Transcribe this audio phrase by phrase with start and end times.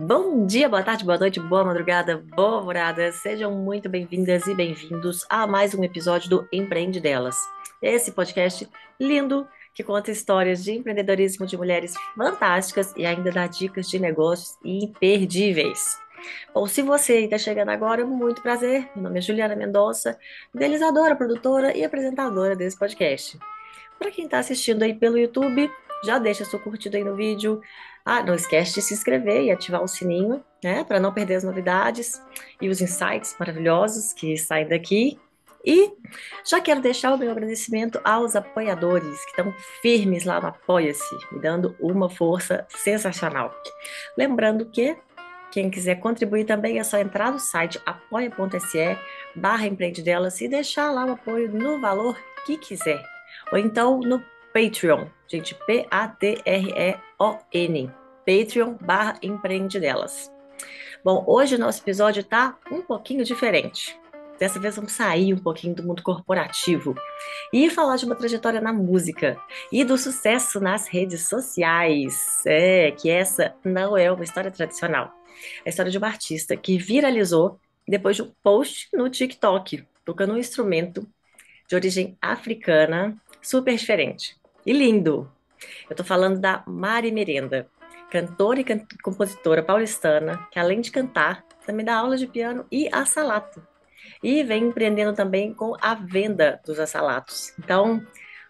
[0.00, 3.10] Bom dia, boa tarde, boa noite, boa madrugada, boa morada.
[3.10, 7.36] Sejam muito bem-vindas e bem-vindos a mais um episódio do Empreende Delas.
[7.82, 8.68] Esse podcast
[9.00, 14.56] lindo que conta histórias de empreendedorismo de mulheres fantásticas e ainda dá dicas de negócios
[14.64, 15.98] imperdíveis.
[16.54, 18.88] Bom, se você está chegando agora, muito prazer.
[18.94, 20.16] Meu nome é Juliana Mendonça,
[20.54, 23.36] idealizadora, produtora e apresentadora desse podcast.
[23.98, 25.68] Para quem está assistindo aí pelo YouTube,
[26.04, 27.60] já deixa seu curtido aí no vídeo.
[28.10, 31.44] Ah, não esquece de se inscrever e ativar o sininho, né, para não perder as
[31.44, 32.22] novidades
[32.58, 35.20] e os insights maravilhosos que saem daqui.
[35.62, 35.92] E
[36.42, 41.38] já quero deixar o meu agradecimento aos apoiadores que estão firmes lá no Apoia-se, me
[41.38, 43.54] dando uma força sensacional.
[44.16, 44.96] Lembrando que
[45.50, 48.96] quem quiser contribuir também é só entrar no site apoia.se
[49.36, 53.04] barra empreendedelas e deixar lá o apoio no valor que quiser.
[53.52, 56.38] Ou então no Patreon, gente, P-A-T-R-E-O-N,
[58.28, 60.30] Patreon barra empreendedelas.
[61.02, 63.98] Bom, hoje o nosso episódio está um pouquinho diferente.
[64.38, 66.94] Dessa vez vamos sair um pouquinho do mundo corporativo
[67.50, 69.40] e falar de uma trajetória na música
[69.72, 72.42] e do sucesso nas redes sociais.
[72.44, 75.10] É, que essa não é uma história tradicional.
[75.64, 80.34] É a história de uma artista que viralizou depois de um post no TikTok, tocando
[80.34, 81.08] um instrumento
[81.66, 85.32] de origem africana super diferente e lindo.
[85.88, 87.66] Eu tô falando da Mari Merenda,
[88.10, 92.88] cantora e can compositora paulistana, que além de cantar, também dá aula de piano e
[92.92, 93.66] assalato.
[94.22, 97.52] E vem empreendendo também com a venda dos assalatos.
[97.58, 98.04] Então,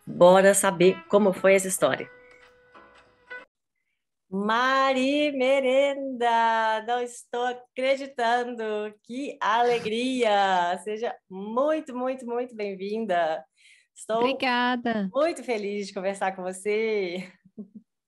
[0.07, 2.09] bora saber como foi essa história.
[4.31, 8.63] Mari Merenda, não estou acreditando,
[9.03, 10.79] que alegria!
[10.85, 13.43] Seja muito, muito, muito bem-vinda.
[13.97, 15.09] Estou Obrigada.
[15.15, 17.27] muito feliz de conversar com você.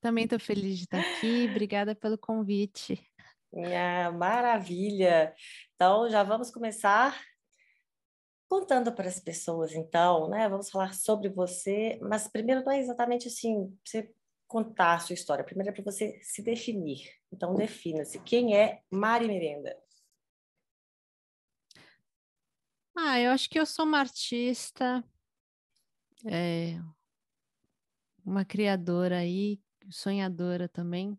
[0.00, 1.46] Também estou feliz de estar aqui.
[1.50, 2.98] Obrigada pelo convite.
[3.52, 5.34] Minha maravilha.
[5.74, 7.20] Então, já vamos começar
[8.48, 10.48] contando para as pessoas, então, né?
[10.48, 14.12] Vamos falar sobre você, mas primeiro não é exatamente assim, você
[14.48, 15.44] contar a sua história.
[15.44, 17.08] Primeiro é para você se definir.
[17.32, 18.18] Então, defina-se.
[18.20, 19.76] Quem é Mari Merenda?
[22.96, 25.04] Ah, eu acho que eu sou uma artista,
[26.26, 26.74] é,
[28.24, 31.18] uma criadora aí, sonhadora também,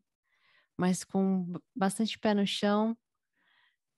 [0.77, 2.97] mas com bastante pé no chão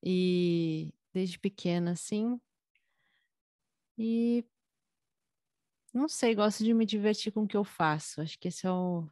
[0.03, 2.39] e desde pequena, assim.
[3.97, 4.44] E
[5.94, 8.22] não sei, gosto de me divertir com o que eu faço.
[8.22, 9.07] Acho que esse é o,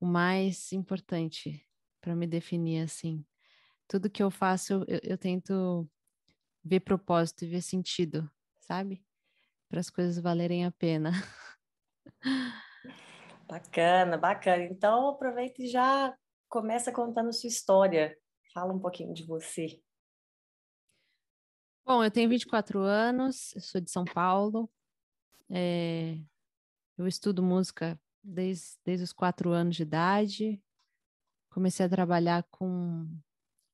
[0.00, 1.66] o mais importante
[2.00, 3.24] para me definir assim.
[3.88, 5.88] Tudo que eu faço, eu, eu tento
[6.64, 8.30] ver propósito e ver sentido,
[8.60, 9.04] sabe?
[9.68, 11.12] Para as coisas valerem a pena.
[13.48, 14.62] Bacana, bacana.
[14.64, 16.14] Então aproveita e já
[16.50, 18.14] começa contando sua história.
[18.52, 19.82] Fala um pouquinho de você.
[21.84, 24.70] Bom, eu tenho 24 anos, sou de São Paulo.
[25.48, 26.18] É,
[26.98, 30.62] eu estudo música desde, desde os quatro anos de idade.
[31.48, 33.08] Comecei a trabalhar com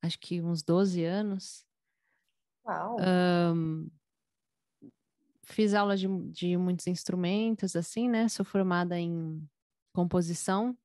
[0.01, 1.67] acho que uns 12 anos.
[2.65, 2.97] Uau!
[3.01, 3.91] Um,
[5.43, 8.29] fiz aula de, de muitos instrumentos, assim, né?
[8.29, 9.45] Sou formada em
[9.95, 10.77] composição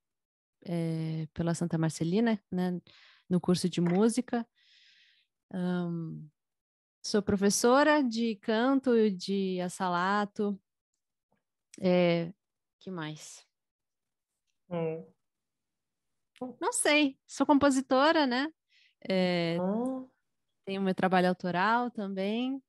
[0.64, 2.80] é, pela Santa Marcelina, né?
[3.28, 4.47] No curso de música.
[5.52, 6.30] Um,
[7.03, 10.59] sou professora de canto, de assalato.
[11.81, 12.31] É,
[12.80, 13.46] que mais?
[14.69, 15.06] Hum.
[16.62, 18.48] Não sei, sou compositora, né?
[19.08, 20.08] É, hum.
[20.66, 22.62] Tenho meu trabalho autoral também.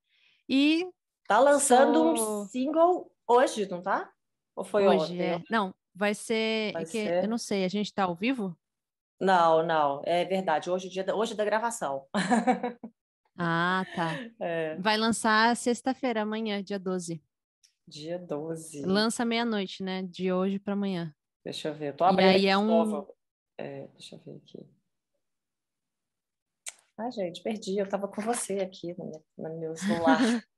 [0.48, 0.88] E.
[1.26, 2.42] Tá lançando sou...
[2.42, 4.10] um single hoje, não tá?
[4.56, 5.14] Ou foi hoje?
[5.14, 5.20] Ontem?
[5.20, 5.42] É.
[5.50, 6.72] Não, vai ser.
[6.72, 7.24] Vai é que, ser...
[7.24, 8.56] Eu não sei, a gente tá ao vivo?
[9.20, 10.70] Não, não, é verdade.
[10.70, 12.06] Hoje, dia da, hoje é da gravação.
[13.38, 14.12] ah, tá.
[14.40, 14.76] É.
[14.76, 17.22] Vai lançar sexta-feira, amanhã, dia 12.
[17.86, 18.82] Dia 12.
[18.86, 20.02] Lança meia-noite, né?
[20.04, 21.14] De hoje para amanhã.
[21.44, 21.88] Deixa eu ver.
[21.88, 23.06] Eu tô abrindo e aí é um...
[23.58, 24.66] É, deixa eu ver aqui.
[26.96, 27.78] Ah, gente, perdi.
[27.78, 30.18] Eu tava com você aqui no meu celular.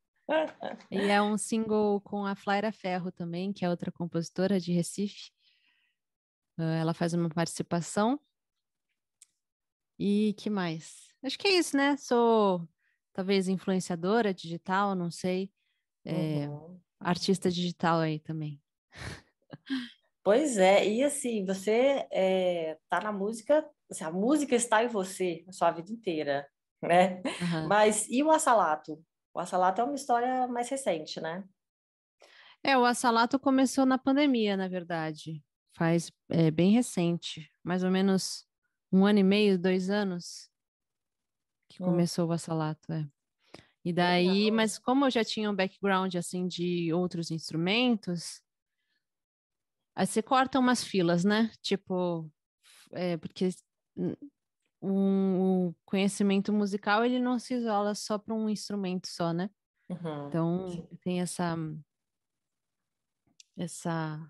[0.90, 5.30] e é um single com a Flaira Ferro também, que é outra compositora de Recife.
[6.58, 8.20] Uh, ela faz uma participação.
[9.98, 11.08] E que mais?
[11.22, 11.96] Acho que é isso, né?
[11.96, 12.68] Sou
[13.12, 15.50] talvez influenciadora digital, não sei.
[16.04, 16.80] É, uhum.
[16.98, 18.60] Artista digital aí também.
[20.24, 25.44] Pois é, e assim, você é, tá na música, assim, a música está em você
[25.48, 26.46] a sua vida inteira,
[26.80, 27.20] né?
[27.40, 27.66] Uhum.
[27.66, 29.04] Mas e o Assalato?
[29.34, 31.46] O Assalato é uma história mais recente, né?
[32.62, 35.42] É, o Assalato começou na pandemia, na verdade.
[35.76, 38.46] Faz é, bem recente, mais ou menos
[38.92, 40.50] um ano e meio, dois anos
[41.68, 41.86] que Hum.
[41.86, 43.06] começou o Vassalato, é.
[43.84, 44.56] E daí, Legal.
[44.56, 48.42] mas como eu já tinha um background assim de outros instrumentos,
[49.94, 51.50] aí você corta umas filas, né?
[51.60, 52.30] Tipo,
[52.92, 53.48] é, porque
[54.82, 59.48] um- o conhecimento musical ele não se isola só para um instrumento só, né?
[59.88, 60.28] Uhum.
[60.28, 61.56] Então tem essa
[63.56, 64.20] essa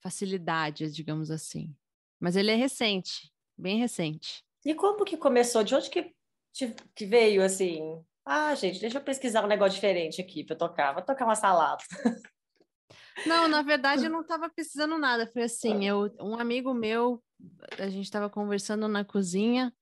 [0.00, 1.74] facilidade, digamos assim.
[2.20, 4.44] Mas ele é recente, bem recente.
[4.64, 5.62] E como que começou?
[5.64, 6.14] De onde que,
[6.52, 7.80] te- que veio assim?
[8.24, 10.92] Ah, gente, deixa eu pesquisar um negócio diferente aqui para tocar.
[10.92, 11.82] Vou tocar uma salada.
[13.26, 15.26] Não, na verdade eu não estava precisando nada.
[15.26, 17.22] Foi assim, eu, um amigo meu,
[17.78, 19.72] a gente estava conversando na cozinha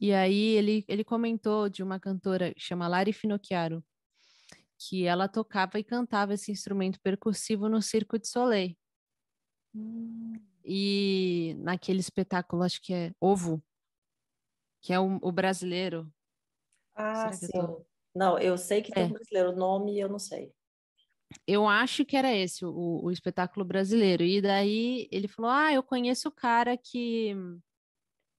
[0.00, 3.84] e aí ele, ele comentou de uma cantora que chama Lari Finocchiaro,
[4.78, 8.76] que ela tocava e cantava esse instrumento percussivo no Circo de Soleil.
[10.64, 13.62] E naquele espetáculo, acho que é Ovo,
[14.82, 16.12] que é o, o brasileiro.
[16.94, 17.46] Ah, sim.
[17.54, 19.06] eu tô- Não, eu sei que tem É.
[19.06, 20.52] um brasileiro, o nome eu não sei.
[21.46, 24.22] Eu acho que era esse, o, o espetáculo brasileiro.
[24.24, 27.34] E daí ele falou: Ah, eu conheço o cara que,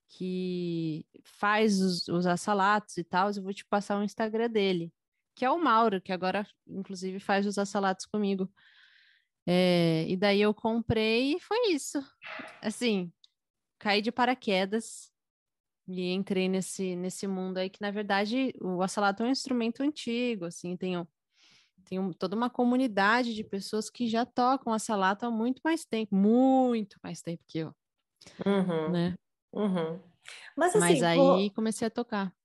[0.09, 4.93] que faz os, os assalatos e tal, eu vou te passar o Instagram dele,
[5.35, 8.51] que é o Mauro, que agora, inclusive, faz os assalatos comigo.
[9.45, 11.99] É, e daí eu comprei e foi isso.
[12.61, 13.11] Assim,
[13.79, 15.11] caí de paraquedas
[15.87, 20.45] e entrei nesse, nesse mundo aí que, na verdade, o assalato é um instrumento antigo,
[20.45, 20.95] assim, tem,
[21.81, 26.15] tem um- toda uma comunidade de pessoas que já tocam assalato há muito mais tempo,
[26.15, 27.73] muito mais tempo que eu,
[28.45, 29.15] Uhum, né?
[29.53, 30.01] uhum.
[30.57, 32.35] Mas Mas assim, por, aí comecei a tocar.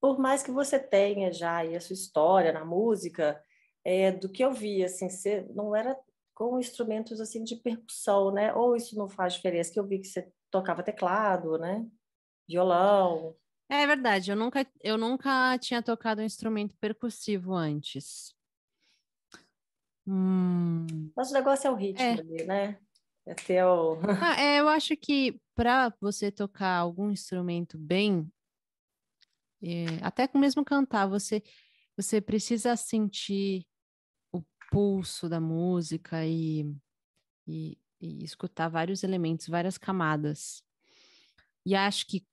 [0.00, 3.42] por mais que você tenha já a sua história na música,
[3.84, 5.98] é, do que eu vi, assim, você não era
[6.34, 8.54] com instrumentos assim de percussão, né?
[8.54, 9.72] Ou isso não faz diferença?
[9.72, 11.84] Que eu vi que você tocava teclado, né?
[12.48, 13.36] Violão.
[13.70, 18.34] É verdade, eu nunca, eu nunca tinha tocado um instrumento percussivo antes.
[20.10, 22.12] Hum, Mas o negócio é o ritmo É.
[22.12, 22.78] ali, né?
[23.26, 23.98] É ter o...
[24.32, 28.26] Ah, é, eu acho que para você tocar algum instrumento bem,
[29.62, 31.42] é, até com mesmo cantar, você,
[31.94, 33.66] você precisa sentir
[34.32, 36.74] o pulso da música e,
[37.46, 40.62] e, e escutar vários elementos, várias camadas.
[41.66, 42.26] E acho que,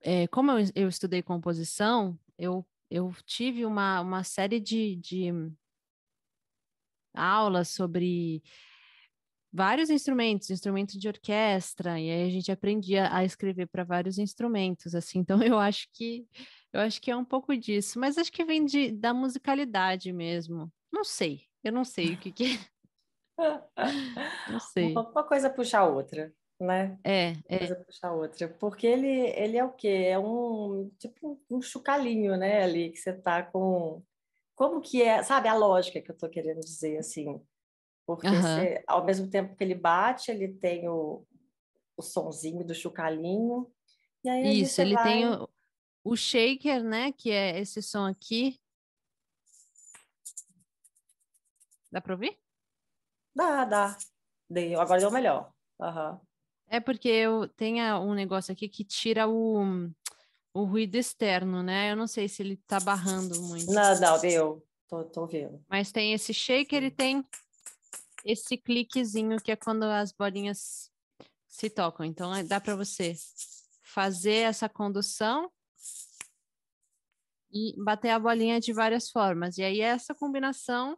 [0.00, 5.30] é, como eu, eu estudei composição, eu, eu tive uma, uma série de, de
[7.14, 8.42] aulas sobre
[9.52, 14.94] vários instrumentos, instrumentos de orquestra, e aí a gente aprendia a escrever para vários instrumentos,
[14.94, 15.20] assim.
[15.20, 16.26] Então eu acho que
[16.72, 20.72] eu acho que é um pouco disso, mas acho que vem de, da musicalidade mesmo.
[20.92, 22.58] Não sei, eu não sei o que que
[23.38, 23.62] é,
[24.50, 24.92] não sei.
[24.92, 26.98] Uma uma coisa puxa a outra, né?
[27.04, 28.48] É, Uma é, coisa puxa a outra.
[28.48, 30.06] Porque ele, ele é o quê?
[30.08, 32.62] É um tipo um chocalhinho, né?
[32.62, 34.02] Ali que você tá com.
[34.54, 37.44] Como que é, sabe, a lógica que eu tô querendo dizer, assim.
[38.06, 38.42] Porque Aham.
[38.42, 41.26] você, ao mesmo tempo que ele bate, ele tem o,
[41.96, 43.70] o sonzinho do chocalhinho.
[44.42, 45.48] Isso, ele tem vai- o,
[46.04, 48.60] o shaker, né, que é esse som aqui.
[51.90, 52.38] Dá para ouvir?
[53.34, 53.96] Dá, dá.
[54.48, 55.52] Deu, agora deu melhor.
[55.80, 56.20] Aham.
[56.68, 59.88] É porque eu tenho um negócio aqui que tira o,
[60.54, 61.90] o ruído externo, né?
[61.90, 63.70] Eu não sei se ele tá barrando muito.
[63.72, 64.64] Não, não, deu.
[64.88, 65.62] Tô, tô vendo.
[65.68, 67.26] Mas tem esse shaker e tem
[68.24, 70.90] esse cliquezinho que é quando as bolinhas
[71.48, 72.06] se tocam.
[72.06, 73.16] Então é- dá para você
[73.82, 75.50] fazer essa condução
[77.50, 79.58] e bater a bolinha de várias formas.
[79.58, 80.96] E aí essa combinação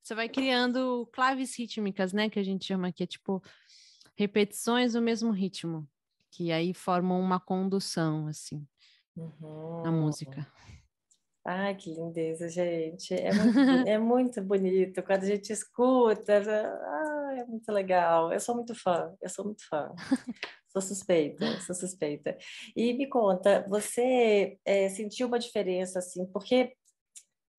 [0.00, 2.30] você vai criando claves rítmicas, né?
[2.30, 3.42] Que a gente chama aqui, é tipo
[4.16, 5.88] repetições do mesmo ritmo,
[6.30, 8.66] que aí formam uma condução assim
[9.16, 10.02] na Uhum.
[10.02, 10.46] música.
[11.44, 13.12] Ai, que lindeza, gente.
[13.14, 16.40] É muito, é muito bonito quando a gente escuta.
[16.40, 18.32] Ah, é muito legal.
[18.32, 19.92] Eu sou muito fã, eu sou muito fã.
[20.72, 22.34] Sou suspeita, sou suspeita.
[22.74, 26.72] E me conta, você eh, sentiu uma diferença, assim, porque...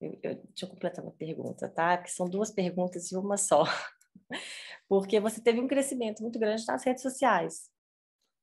[0.02, 1.96] Eu, eu- deixa eu completar uma pergunta, tá?
[1.96, 3.66] Porque são duas perguntas em uma só.
[4.90, 7.70] Porque você teve um crescimento muito grande nas redes sociais,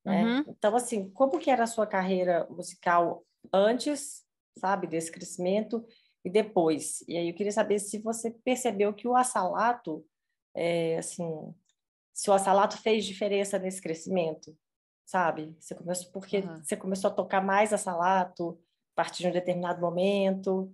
[0.03, 0.23] né?
[0.23, 0.43] Uhum.
[0.47, 4.25] Então, assim, como que era a sua carreira musical antes,
[4.57, 5.85] sabe, desse crescimento
[6.23, 7.03] e depois?
[7.07, 10.05] E aí eu queria saber se você percebeu que o assalato,
[10.55, 11.53] é, assim,
[12.13, 14.57] se o assalato fez diferença nesse crescimento,
[15.05, 15.55] sabe?
[15.59, 16.63] Você começou porque Aham.
[16.63, 18.59] você começou a tocar mais assalato
[18.93, 20.73] a partir de um determinado momento.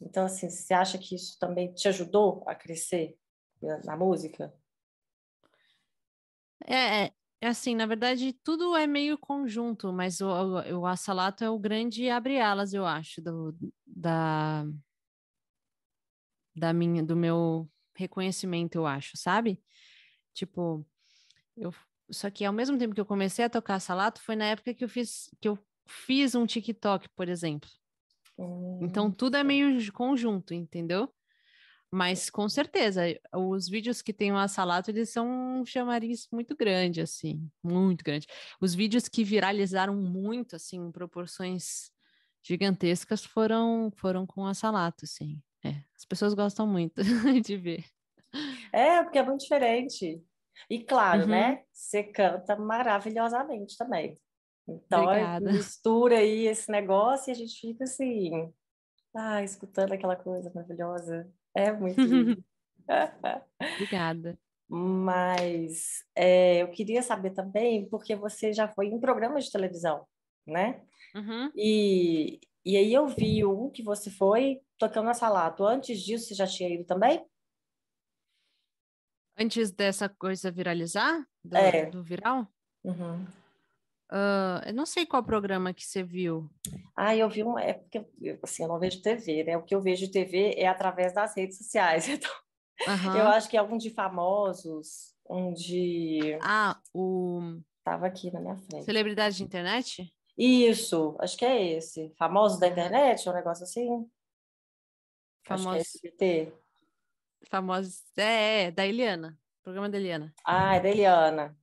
[0.00, 3.16] Então, assim, você acha que isso também te ajudou a crescer
[3.62, 4.52] na, na música?
[6.64, 11.50] É, É assim, na verdade, tudo é meio conjunto, mas o, o, o assalato é
[11.50, 13.54] o grande abre-alas, eu acho, do,
[13.86, 14.64] da,
[16.54, 19.62] da minha, do meu reconhecimento, eu acho, sabe?
[20.32, 20.86] Tipo,
[21.56, 21.72] eu,
[22.10, 24.84] só que ao mesmo tempo que eu comecei a tocar assalato, foi na época que
[24.84, 27.68] eu fiz, que eu fiz um TikTok, por exemplo.
[28.38, 28.80] Hum.
[28.82, 31.12] Então, tudo é meio conjunto, entendeu?
[31.96, 37.00] Mas com certeza, os vídeos que tem o Assalato, eles são um chamariz muito grande,
[37.00, 38.26] assim, muito grande.
[38.60, 41.90] Os vídeos que viralizaram muito, assim, em proporções
[42.42, 45.40] gigantescas, foram, foram com o Assalato, assim.
[45.64, 47.00] É, as pessoas gostam muito
[47.42, 47.82] de ver.
[48.74, 50.22] É, porque é muito diferente.
[50.68, 51.28] E claro, uhum.
[51.28, 51.62] né?
[51.72, 54.18] Você canta maravilhosamente também.
[54.68, 55.50] Então, Obrigada.
[55.50, 58.52] mistura aí esse negócio e a gente fica assim,
[59.14, 61.26] ah, escutando aquela coisa maravilhosa.
[61.56, 62.44] É muito lindo.
[63.74, 64.38] Obrigada.
[64.68, 70.06] Mas é, eu queria saber também, porque você já foi em programas de televisão,
[70.46, 70.82] né?
[71.14, 71.50] Uhum.
[71.56, 75.64] E, e aí eu vi um que você foi tocando a salato.
[75.64, 77.24] Antes disso, você já tinha ido também?
[79.38, 81.26] Antes dessa coisa viralizar?
[81.42, 81.86] Do, é.
[81.86, 82.46] do viral?
[82.84, 83.24] Uhum.
[84.10, 86.48] Uh, eu não sei qual programa que você viu.
[86.96, 87.58] Ah, eu vi um.
[87.58, 88.06] É porque
[88.42, 89.56] assim, eu não vejo TV, né?
[89.56, 92.06] O que eu vejo de TV é através das redes sociais.
[92.78, 93.16] Então, uhum.
[93.16, 96.38] eu acho que é um de famosos, um de.
[96.42, 97.58] Ah, o.
[97.82, 98.84] Tava aqui na minha frente.
[98.84, 100.12] Celebridade de internet?
[100.36, 102.12] Isso, acho que é esse.
[102.18, 104.06] Famosos da internet, um negócio assim.
[105.46, 105.80] Famosos.
[105.80, 106.52] Acho que é
[107.48, 108.02] Famosos.
[108.16, 109.38] É, é, da Eliana.
[109.62, 110.34] Programa da Eliana.
[110.44, 111.56] Ah, é da Eliana.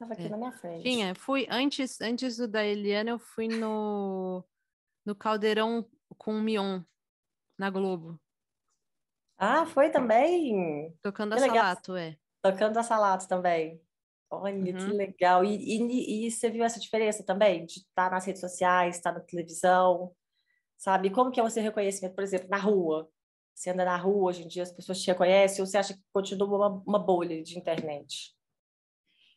[0.00, 0.28] Tava aqui é.
[0.30, 0.82] na minha frente.
[0.82, 4.42] Tinha, fui antes, antes do da Eliana, eu fui no,
[5.04, 6.80] no Caldeirão com o Mion,
[7.58, 8.18] na Globo.
[9.36, 10.96] Ah, foi também?
[11.02, 11.56] Tocando que a legal.
[11.56, 12.16] Salato, é.
[12.40, 13.78] Tocando a Salato também.
[14.30, 14.64] Olha, uhum.
[14.64, 15.44] que legal.
[15.44, 17.66] E, e, e, você viu essa diferença também?
[17.66, 20.16] De estar nas redes sociais, estar na televisão,
[20.78, 21.10] sabe?
[21.10, 23.06] Como que é você reconhecimento, por exemplo, na rua?
[23.54, 26.00] Você anda na rua, hoje em dia as pessoas te reconhecem, ou você acha que
[26.10, 28.34] continua uma, uma bolha de internet?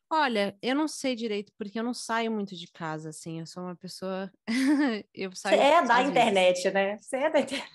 [0.10, 3.40] Olha, eu não sei direito, porque eu não saio muito de casa, assim.
[3.40, 4.32] Eu sou uma pessoa.
[5.14, 5.58] eu saio.
[5.58, 6.74] Você é da internet, vezes.
[6.74, 6.98] né?
[7.00, 7.72] Você é da internet.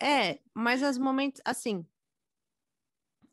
[0.00, 1.40] É, mas os momentos.
[1.44, 1.86] Assim.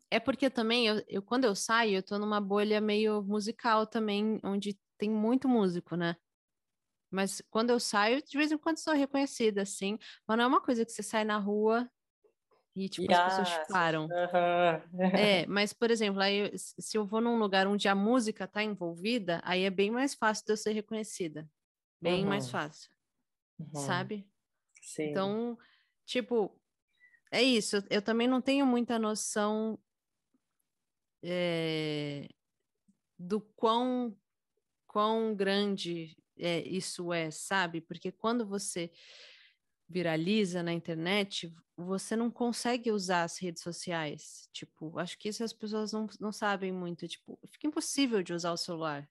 [0.08, 4.40] É porque também, eu, eu, quando eu saio, eu tô numa bolha meio musical também,
[4.44, 6.16] onde tem muito músico, né?
[7.10, 9.98] Mas quando eu saio, de vez em quando sou reconhecida, assim.
[10.26, 11.90] Mas não é uma coisa que você sai na rua
[12.76, 14.06] e, tipo, as pessoas te param.
[15.18, 19.40] É, mas, por exemplo, aí, se eu vou num lugar onde a música tá envolvida,
[19.44, 21.48] aí é bem mais fácil de eu ser reconhecida.
[21.98, 22.28] Bem uhum.
[22.28, 22.90] mais fácil.
[23.58, 23.80] Uhum.
[23.80, 24.28] Sabe?
[24.82, 25.04] Sim.
[25.04, 25.58] Então,
[26.04, 26.60] tipo,
[27.32, 27.82] é isso.
[27.88, 29.78] Eu também não tenho muita noção
[31.24, 32.28] é,
[33.18, 34.14] do quão,
[34.86, 37.80] quão grande é, isso é, sabe?
[37.80, 38.92] Porque quando você
[39.88, 44.48] viraliza na internet, você não consegue usar as redes sociais.
[44.52, 47.06] Tipo, acho que isso as pessoas não, não sabem muito.
[47.06, 49.08] Tipo, fica impossível de usar o celular.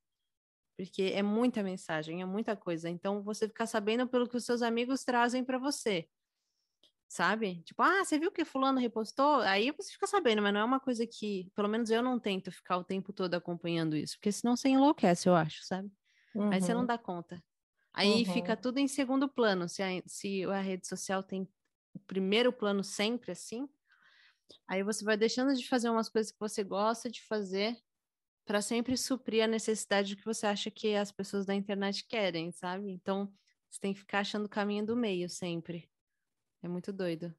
[0.78, 2.90] Porque é muita mensagem, é muita coisa.
[2.90, 6.10] Então, você fica sabendo pelo que os seus amigos trazem para você.
[7.08, 7.62] Sabe?
[7.64, 9.40] Tipo, ah, você viu que fulano repostou?
[9.42, 12.52] Aí você fica sabendo, mas não é uma coisa que, pelo menos eu não tento
[12.52, 15.90] ficar o tempo todo acompanhando isso, porque senão você enlouquece, eu acho, sabe?
[16.34, 16.52] Uhum.
[16.52, 16.88] Aí você não uhum.
[16.88, 17.42] dá conta.
[17.96, 18.34] Aí uhum.
[18.34, 19.70] fica tudo em segundo plano.
[19.70, 21.48] Se a, se a rede social tem
[21.94, 23.70] o primeiro plano sempre assim,
[24.68, 27.74] aí você vai deixando de fazer umas coisas que você gosta de fazer
[28.46, 32.92] para sempre suprir a necessidade que você acha que as pessoas da internet querem, sabe?
[32.92, 33.32] Então,
[33.70, 35.90] você tem que ficar achando o caminho do meio sempre.
[36.62, 37.34] É muito doido.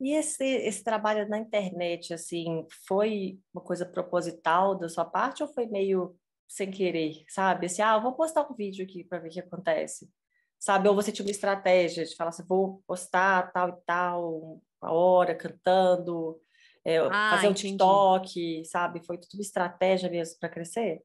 [0.00, 5.48] E esse, esse trabalho na internet, assim, foi uma coisa proposital da sua parte ou
[5.48, 6.16] foi meio
[6.48, 7.66] sem querer, sabe?
[7.66, 10.10] Assim, ah, vou postar um vídeo aqui para ver o que acontece.
[10.58, 10.88] Sabe?
[10.88, 15.34] Ou você tinha uma estratégia de falar assim, vou postar tal e tal, a hora,
[15.34, 16.40] cantando,
[16.84, 17.68] é, ah, fazer um entendi.
[17.72, 19.04] TikTok, sabe?
[19.04, 21.02] Foi tudo estratégia mesmo para crescer?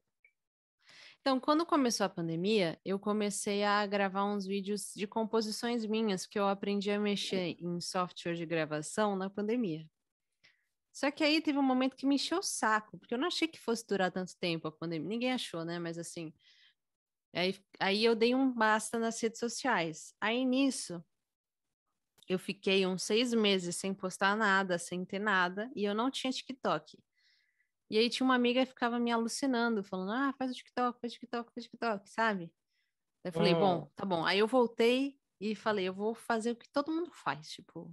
[1.20, 6.38] Então, quando começou a pandemia, eu comecei a gravar uns vídeos de composições minhas, que
[6.38, 9.86] eu aprendi a mexer em software de gravação na pandemia.
[10.94, 13.48] Só que aí teve um momento que me encheu o saco, porque eu não achei
[13.48, 15.08] que fosse durar tanto tempo a pandemia.
[15.08, 15.76] Ninguém achou, né?
[15.80, 16.32] Mas assim.
[17.34, 20.14] Aí, aí eu dei um basta nas redes sociais.
[20.20, 21.04] Aí nisso,
[22.28, 26.32] eu fiquei uns seis meses sem postar nada, sem ter nada, e eu não tinha
[26.32, 26.96] TikTok.
[27.90, 31.12] E aí tinha uma amiga que ficava me alucinando, falando: ah, faz o TikTok, faz
[31.12, 32.44] o TikTok, faz o TikTok, sabe?
[33.24, 33.90] Aí eu falei: bom, hum.
[33.96, 34.24] tá bom.
[34.24, 37.92] Aí eu voltei e falei: eu vou fazer o que todo mundo faz, tipo,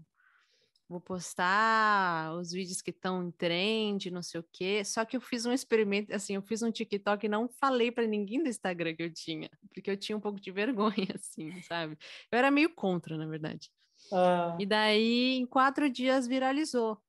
[0.91, 4.83] vou postar os vídeos que estão em trend, não sei o quê.
[4.83, 8.05] Só que eu fiz um experimento, assim, eu fiz um TikTok e não falei para
[8.05, 11.97] ninguém do Instagram que eu tinha, porque eu tinha um pouco de vergonha, assim, sabe?
[12.29, 13.71] Eu era meio contra, na verdade.
[14.11, 14.57] Ah.
[14.59, 17.01] E daí, em quatro dias, viralizou.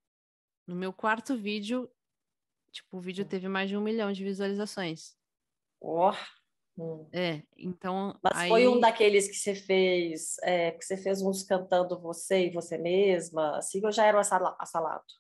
[0.67, 1.91] No meu quarto vídeo,
[2.71, 5.17] tipo, o vídeo teve mais de um milhão de visualizações.
[5.81, 6.13] Oh.
[6.83, 7.07] Hum.
[7.13, 8.19] É, então.
[8.21, 8.49] Mas aí...
[8.49, 12.77] foi um daqueles que você fez, é, que você fez uns cantando você e você
[12.77, 14.21] mesma, assim, ou já era o
[14.59, 15.15] assalato?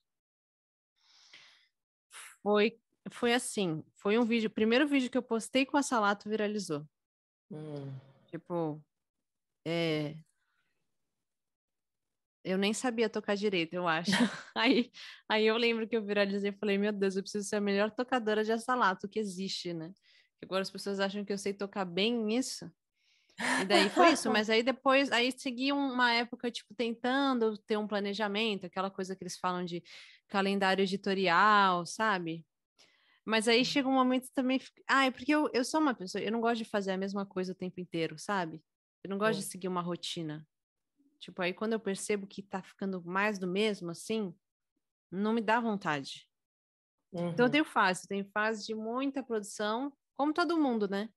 [2.42, 2.76] Foi,
[3.11, 6.85] foi assim, foi um vídeo, o primeiro vídeo que eu postei com a Salato viralizou.
[7.49, 7.92] Hum.
[8.26, 8.83] Tipo,
[9.64, 10.16] é,
[12.45, 14.11] eu nem sabia tocar direito, eu acho.
[14.57, 14.90] aí,
[15.28, 17.92] aí eu lembro que eu viralizei e falei, meu Deus, eu preciso ser a melhor
[17.92, 19.92] tocadora de assalato que existe, né?
[20.42, 22.70] Agora as pessoas acham que eu sei tocar bem nisso.
[23.61, 27.87] E daí foi isso, mas aí depois, aí segui uma época, tipo, tentando ter um
[27.87, 29.82] planejamento, aquela coisa que eles falam de
[30.28, 32.46] calendário editorial, sabe?
[33.25, 34.61] Mas aí chega um momento também.
[34.88, 37.25] Ah, é porque eu, eu sou uma pessoa, eu não gosto de fazer a mesma
[37.25, 38.62] coisa o tempo inteiro, sabe?
[39.04, 40.46] Eu não gosto de seguir uma rotina.
[41.20, 44.34] Tipo, aí quando eu percebo que tá ficando mais do mesmo, assim,
[45.11, 46.28] não me dá vontade.
[47.12, 47.30] Uhum.
[47.30, 51.09] Então eu tenho fase, tenho fase de muita produção como todo mundo, né?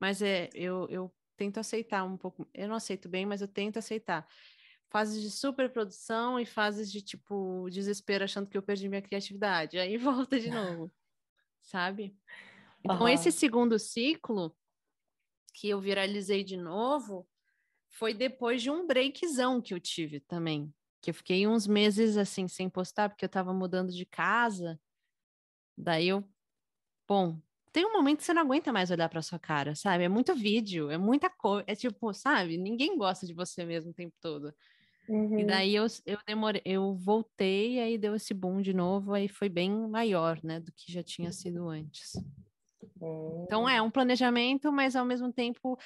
[0.00, 2.48] Mas é, eu, eu tento aceitar um pouco.
[2.52, 4.26] Eu não aceito bem, mas eu tento aceitar.
[4.90, 9.78] Fases de superprodução e fases de, tipo, desespero, achando que eu perdi minha criatividade.
[9.78, 10.90] Aí volta de novo,
[11.62, 12.16] sabe?
[12.84, 13.08] Então, uhum.
[13.08, 14.56] esse segundo ciclo,
[15.54, 17.28] que eu viralizei de novo,
[17.88, 20.72] foi depois de um breakzão que eu tive também.
[21.00, 24.80] Que eu fiquei uns meses, assim, sem postar, porque eu tava mudando de casa.
[25.76, 26.24] Daí eu,
[27.06, 27.40] bom,
[27.72, 30.04] tem um momento que você não aguenta mais olhar para sua cara, sabe?
[30.04, 32.58] É muito vídeo, é muita coisa, é tipo, sabe?
[32.58, 34.54] Ninguém gosta de você mesmo o tempo todo.
[35.08, 35.38] Uhum.
[35.38, 39.48] E daí eu, eu demorei, eu voltei, aí deu esse boom de novo, aí foi
[39.48, 42.12] bem maior, né, do que já tinha sido antes.
[43.00, 43.44] Uhum.
[43.44, 45.78] Então é um planejamento, mas ao mesmo tempo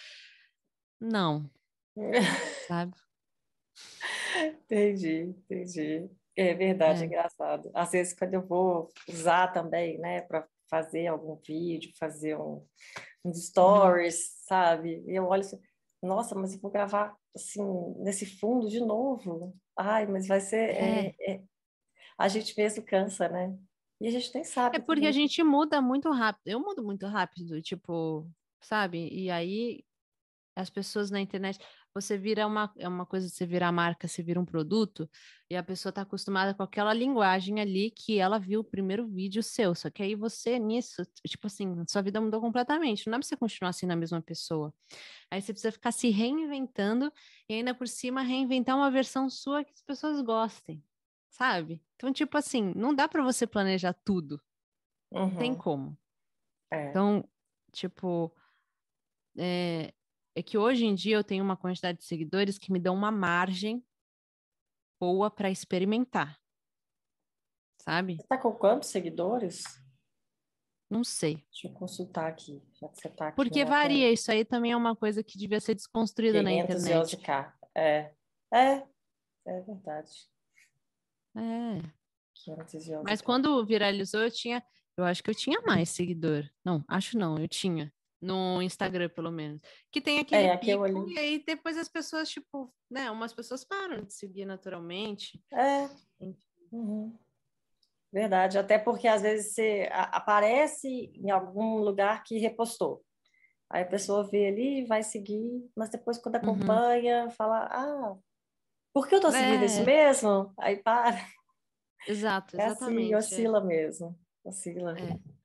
[1.01, 1.49] não.
[2.69, 2.95] sabe?
[4.37, 6.11] Entendi, entendi.
[6.35, 7.03] É verdade, é.
[7.05, 7.71] é engraçado.
[7.73, 12.67] Às vezes, quando eu vou usar também, né, para fazer algum vídeo, fazer um,
[13.25, 14.47] um stories, uhum.
[14.49, 15.05] sabe?
[15.07, 15.61] E eu olho assim,
[16.03, 17.63] nossa, mas eu vou gravar assim,
[17.99, 19.55] nesse fundo de novo.
[19.77, 20.71] Ai, mas vai ser.
[20.71, 21.15] É.
[21.21, 21.43] É, é...
[22.19, 23.57] A gente mesmo cansa, né?
[24.01, 24.77] E a gente nem sabe.
[24.77, 25.09] É porque também.
[25.09, 26.47] a gente muda muito rápido.
[26.47, 28.29] Eu mudo muito rápido, tipo,
[28.61, 29.09] sabe?
[29.11, 29.85] E aí
[30.55, 31.59] as pessoas na internet
[32.01, 35.09] você vira uma, é uma coisa você virar marca, você vira um produto,
[35.49, 39.43] e a pessoa está acostumada com aquela linguagem ali que ela viu o primeiro vídeo
[39.43, 39.75] seu.
[39.75, 43.07] Só que aí você, nisso, tipo assim, sua vida mudou completamente.
[43.07, 44.75] Não é pra você continuar assim na mesma pessoa.
[45.31, 47.13] Aí você precisa ficar se reinventando
[47.49, 50.83] e ainda por cima reinventar uma versão sua que as pessoas gostem,
[51.31, 51.83] sabe?
[51.95, 54.41] Então, tipo assim, não dá para você planejar tudo.
[55.11, 55.21] Uhum.
[55.29, 55.59] Não tem uhum.
[55.59, 55.99] como.
[56.71, 56.91] É.
[56.91, 57.27] Então,
[57.73, 58.35] tipo,
[59.39, 59.93] é,
[60.37, 63.11] é que hoje em dia eu tenho uma quantidade de seguidores que me dão uma
[63.11, 63.83] margem
[65.01, 66.39] boa para experimentar.
[67.81, 68.17] Sabe?
[68.17, 69.65] Você tá com quantos seguidores?
[70.91, 71.37] Não sei.
[71.51, 73.37] Deixa eu consultar aqui, já que você tá aqui.
[73.37, 77.17] Porque varia, isso aí também é uma coisa que devia ser desconstruída na internet.
[77.17, 77.57] de cá.
[77.75, 78.13] É.
[78.53, 78.87] É,
[79.47, 80.29] é verdade.
[81.35, 81.97] É.
[83.05, 84.63] Mas quando viralizou, eu tinha.
[84.97, 86.49] Eu acho que eu tinha mais seguidor.
[86.65, 87.93] Não, acho não, eu tinha
[88.27, 89.61] no Instagram, pelo menos.
[89.91, 94.03] Que tem aquele é, pico, e aí depois as pessoas, tipo, né, umas pessoas param
[94.03, 95.41] de seguir naturalmente.
[95.53, 95.89] É.
[96.73, 97.17] Uhum.
[98.13, 103.05] Verdade, até porque às vezes você aparece em algum lugar que repostou.
[103.71, 106.41] Aí a pessoa vê ali, vai seguir, mas depois quando uhum.
[106.41, 107.31] acompanha, uhum.
[107.31, 108.17] fala, ah,
[108.93, 109.67] por que eu tô seguindo é.
[109.67, 110.53] isso mesmo?
[110.59, 111.17] Aí para.
[112.09, 113.13] Exato, exatamente.
[113.13, 114.19] É assim, oscila mesmo.
[114.45, 114.97] Oscila.
[114.99, 115.36] É.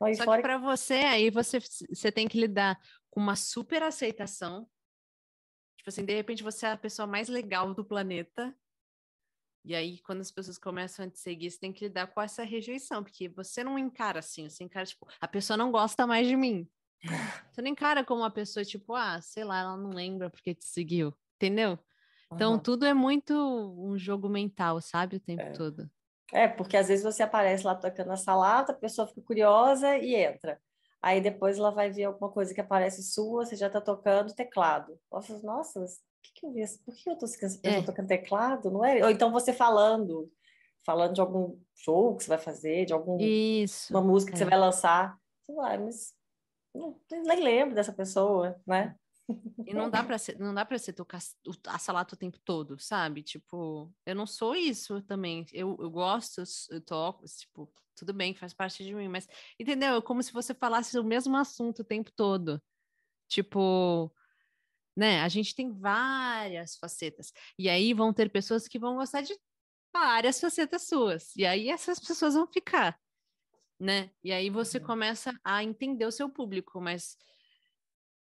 [0.00, 0.38] Mas Só fora...
[0.38, 4.66] que para você, aí você, você tem que lidar com uma super aceitação.
[5.76, 8.56] Tipo assim, de repente você é a pessoa mais legal do planeta.
[9.62, 12.42] E aí, quando as pessoas começam a te seguir, você tem que lidar com essa
[12.42, 16.34] rejeição, porque você não encara assim, você encara, tipo, a pessoa não gosta mais de
[16.34, 16.66] mim.
[17.50, 20.66] Você não encara como uma pessoa, tipo, ah, sei lá, ela não lembra porque te
[20.66, 21.78] seguiu, entendeu?
[22.30, 22.58] Então, uhum.
[22.58, 25.52] tudo é muito um jogo mental, sabe, o tempo é.
[25.52, 25.90] todo.
[26.32, 30.14] É, porque às vezes você aparece lá tocando a salada, a pessoa fica curiosa e
[30.14, 30.60] entra.
[31.02, 34.98] Aí depois ela vai ver alguma coisa que aparece sua, você já está tocando teclado.
[35.10, 35.84] Nossa, nossa,
[36.22, 36.62] que que eu vi?
[36.84, 37.82] Por que eu estou é.
[37.82, 38.70] tocando teclado?
[38.70, 39.02] Não é?
[39.02, 40.30] Ou então você falando,
[40.84, 43.18] falando de algum show que você vai fazer, de alguma
[44.02, 44.38] música que é.
[44.38, 45.16] você vai lançar.
[45.42, 46.14] Você vai, mas
[46.74, 48.94] não, nem lembro dessa pessoa, né?
[49.66, 51.20] E não dá para ser, não dá para ser tocar
[51.66, 53.22] a salata o tempo todo, sabe?
[53.22, 55.46] Tipo, eu não sou isso também.
[55.52, 59.96] Eu, eu gosto, eu toco, tipo, tudo bem, faz parte de mim, mas entendeu?
[59.96, 62.60] É como se você falasse o mesmo assunto o tempo todo.
[63.28, 64.12] Tipo,
[64.96, 65.22] né?
[65.22, 67.32] A gente tem várias facetas.
[67.58, 69.34] E aí vão ter pessoas que vão gostar de
[69.92, 71.34] várias facetas suas.
[71.36, 72.98] E aí essas pessoas vão ficar,
[73.78, 74.10] né?
[74.22, 74.84] E aí você uhum.
[74.84, 77.16] começa a entender o seu público, mas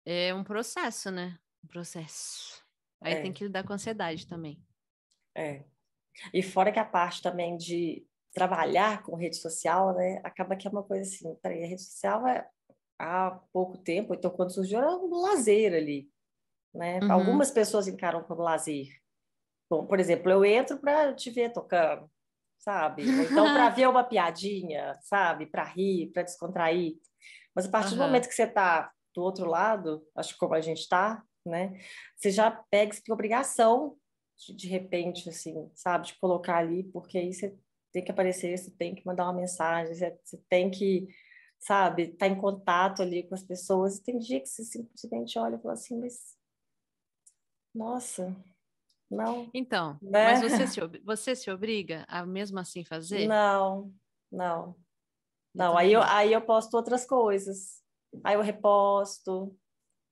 [0.05, 1.39] é um processo, né?
[1.65, 2.63] Um processo.
[3.03, 3.23] Aí é.
[3.23, 4.63] tem que lidar com ansiedade também.
[5.37, 5.65] É.
[6.33, 10.21] E fora que a parte também de trabalhar com rede social, né?
[10.25, 12.47] Acaba que é uma coisa assim, peraí, a rede social é
[12.99, 16.09] há pouco tempo, então quando surgiu era um lazer ali,
[16.75, 17.01] né?
[17.01, 17.13] Uhum.
[17.13, 18.89] Algumas pessoas encaram como lazer.
[19.71, 22.11] Bom, por exemplo, eu entro para te ver tocando,
[22.59, 23.03] sabe?
[23.03, 25.47] Ou então para ver uma piadinha, sabe?
[25.47, 26.97] Para rir, para descontrair.
[27.55, 27.99] Mas a partir uhum.
[27.99, 31.79] do momento que você está do outro lado, acho que como a gente está, né?
[32.17, 33.97] Você já pega essa obrigação
[34.37, 37.57] de, de repente, assim, sabe, de colocar ali, porque aí você
[37.93, 41.07] tem que aparecer, você tem que mandar uma mensagem, você, você tem que,
[41.61, 43.99] sabe, estar tá em contato ali com as pessoas.
[43.99, 46.37] E tem dia que você simplesmente olha e fala assim, mas
[47.73, 48.35] nossa,
[49.11, 49.49] não.
[49.55, 50.41] Então, né?
[50.41, 53.29] mas você se, você se obriga a mesmo assim fazer?
[53.29, 53.93] Não,
[54.31, 54.77] não.
[55.55, 57.84] Não, aí eu, aí eu posto outras coisas
[58.23, 59.57] aí eu reposto,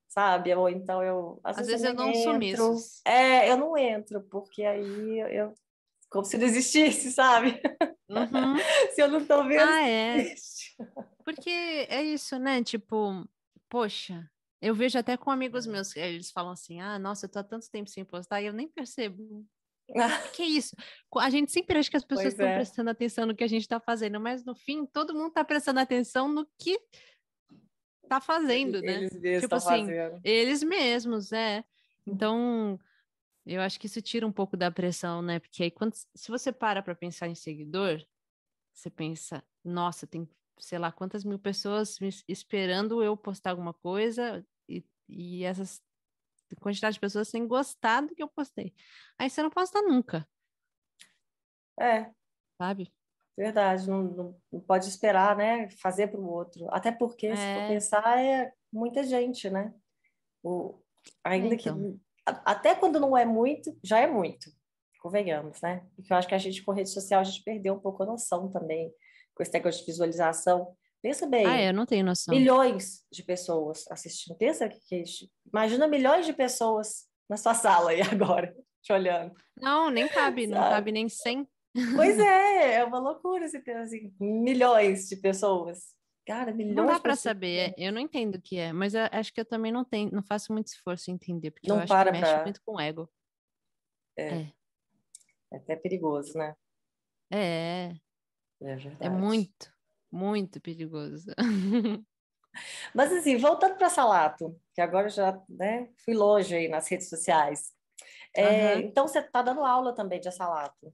[0.08, 0.54] sabe?
[0.54, 1.40] Ou então eu.
[1.42, 3.02] Às, às vezes, eu não sumiço.
[3.04, 5.54] É, eu não entro, porque aí eu.
[6.10, 7.60] Como se não existisse, sabe?
[8.08, 8.56] Uhum.
[8.94, 9.62] se eu não tô vendo.
[9.62, 10.34] Ah, é.
[11.24, 12.62] Porque é isso, né?
[12.62, 13.26] Tipo,
[13.68, 17.44] poxa, eu vejo até com amigos meus, eles falam assim: ah, nossa, eu tô há
[17.44, 19.46] tanto tempo sem postar e eu nem percebo.
[20.34, 20.76] que é isso?
[21.18, 22.56] A gente sempre acha que as pessoas estão é.
[22.56, 25.80] prestando atenção no que a gente está fazendo, mas no fim todo mundo está prestando
[25.80, 26.78] atenção no que
[28.14, 28.96] tá fazendo, né?
[28.96, 30.20] Eles mesmos tipo assim, fazendo.
[30.24, 31.64] eles mesmos, é.
[32.06, 32.78] Então,
[33.46, 35.38] eu acho que isso tira um pouco da pressão, né?
[35.38, 38.04] Porque aí, quando, se você para para pensar em seguidor,
[38.72, 41.98] você pensa, nossa, tem sei lá quantas mil pessoas
[42.28, 45.82] esperando eu postar alguma coisa e, e essas
[46.60, 48.74] quantidade de pessoas têm gostado do que eu postei.
[49.18, 50.28] Aí você não posta nunca.
[51.80, 52.12] É.
[52.58, 52.92] Sabe?
[53.36, 55.68] Verdade, não, não, não pode esperar, né?
[55.80, 56.66] Fazer para o outro.
[56.70, 57.36] Até porque, é.
[57.36, 57.68] se for é.
[57.68, 59.72] pensar, é muita gente, né?
[60.42, 60.78] O,
[61.24, 61.76] ainda então.
[61.76, 62.00] que.
[62.24, 64.50] Até quando não é muito, já é muito.
[65.00, 65.84] Convenhamos, né?
[65.96, 68.06] Porque eu acho que a gente, com rede social, a gente perdeu um pouco a
[68.06, 68.92] noção também,
[69.34, 70.76] com esse negócio de visualização.
[71.02, 71.44] Pensa bem.
[71.46, 72.32] Ah, é, eu não tenho noção.
[72.32, 74.36] Milhões de pessoas assistindo.
[74.36, 75.02] Pensa que.
[75.52, 79.34] Imagina milhões de pessoas na sua sala aí agora, te olhando.
[79.56, 80.54] Não, nem cabe, Sabe?
[80.54, 81.48] não cabe nem 100
[81.96, 85.94] Pois é, é uma loucura você ter assim, milhões de pessoas.
[86.26, 89.40] Cara, milhões Não dá para saber, eu não entendo o que é, mas acho que
[89.40, 92.10] eu também não tenho, não faço muito esforço em entender, porque não eu acho que
[92.12, 92.42] mexe pra...
[92.44, 93.10] muito com o ego.
[94.16, 94.28] É.
[94.28, 94.52] é.
[95.52, 96.54] É até perigoso, né?
[97.30, 97.94] É.
[98.60, 98.96] É verdade.
[99.00, 99.72] É muito,
[100.10, 101.30] muito perigoso.
[102.94, 107.72] Mas assim, voltando para Salato, que agora já né, fui longe aí nas redes sociais.
[108.34, 108.80] É, uhum.
[108.80, 110.92] Então, você está dando aula também de assalato.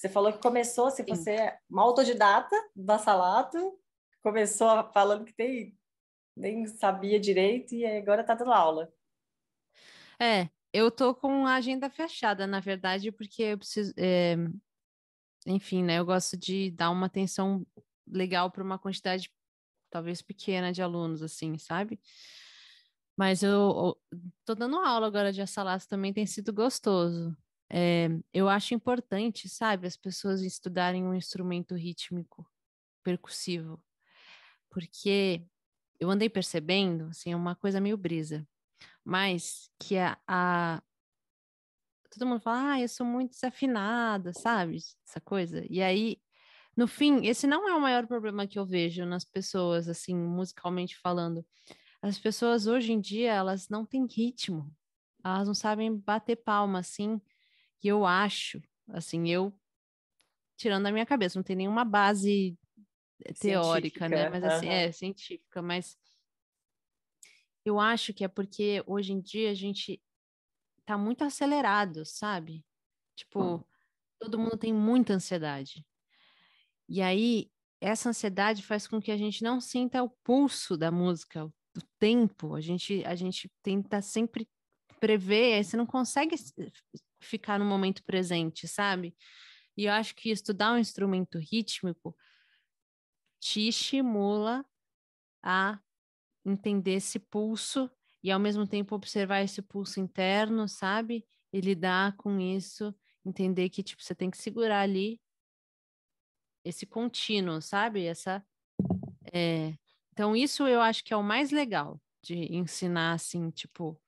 [0.00, 3.78] Você falou que começou, se você é uma autodidata do Salato,
[4.22, 5.78] começou falando que tem,
[6.34, 8.90] nem sabia direito e agora está dando aula.
[10.18, 13.92] É, eu tô com a agenda fechada, na verdade, porque eu preciso.
[13.98, 14.36] É...
[15.46, 15.98] Enfim, né?
[15.98, 17.66] Eu gosto de dar uma atenção
[18.06, 19.30] legal para uma quantidade
[19.90, 22.00] talvez pequena de alunos, assim, sabe?
[23.18, 24.00] Mas eu, eu
[24.46, 27.36] tô dando aula agora de assalato também tem sido gostoso.
[27.70, 32.50] É, eu acho importante, sabe, as pessoas estudarem um instrumento rítmico,
[33.02, 33.82] percussivo,
[34.68, 35.46] porque
[36.00, 38.46] eu andei percebendo, assim, uma coisa meio brisa,
[39.04, 40.82] mas que a, a
[42.10, 46.20] todo mundo fala, ah, eu sou muito desafinada, sabe, essa coisa, e aí
[46.76, 50.96] no fim, esse não é o maior problema que eu vejo nas pessoas, assim, musicalmente
[50.98, 51.44] falando.
[52.00, 54.74] As pessoas hoje em dia, elas não têm ritmo,
[55.22, 57.20] elas não sabem bater palma, assim,
[57.80, 59.52] que eu acho, assim, eu
[60.56, 62.58] tirando da minha cabeça, não tem nenhuma base
[63.40, 64.28] teórica, né?
[64.28, 65.96] Mas assim, é científica, mas
[67.64, 70.02] eu acho que é porque hoje em dia a gente
[70.84, 72.64] tá muito acelerado, sabe?
[73.16, 73.64] Tipo, hum.
[74.18, 75.86] todo mundo tem muita ansiedade.
[76.88, 81.46] E aí, essa ansiedade faz com que a gente não sinta o pulso da música,
[81.46, 82.54] o tempo.
[82.54, 84.48] A gente, a gente tenta sempre
[84.98, 86.34] prever, aí você não consegue
[87.20, 89.14] ficar no momento presente, sabe?
[89.76, 92.16] E eu acho que estudar um instrumento rítmico
[93.40, 94.64] te estimula
[95.42, 95.80] a
[96.44, 97.90] entender esse pulso
[98.22, 101.26] e ao mesmo tempo observar esse pulso interno, sabe?
[101.52, 105.20] E lidar com isso, entender que tipo você tem que segurar ali
[106.64, 108.04] esse contínuo, sabe?
[108.04, 108.44] Essa
[109.32, 109.74] é...
[110.12, 114.00] então isso eu acho que é o mais legal de ensinar assim, tipo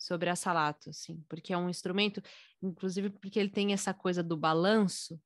[0.00, 2.22] sobre a salato, assim, porque é um instrumento,
[2.62, 5.20] inclusive porque ele tem essa coisa do balanço,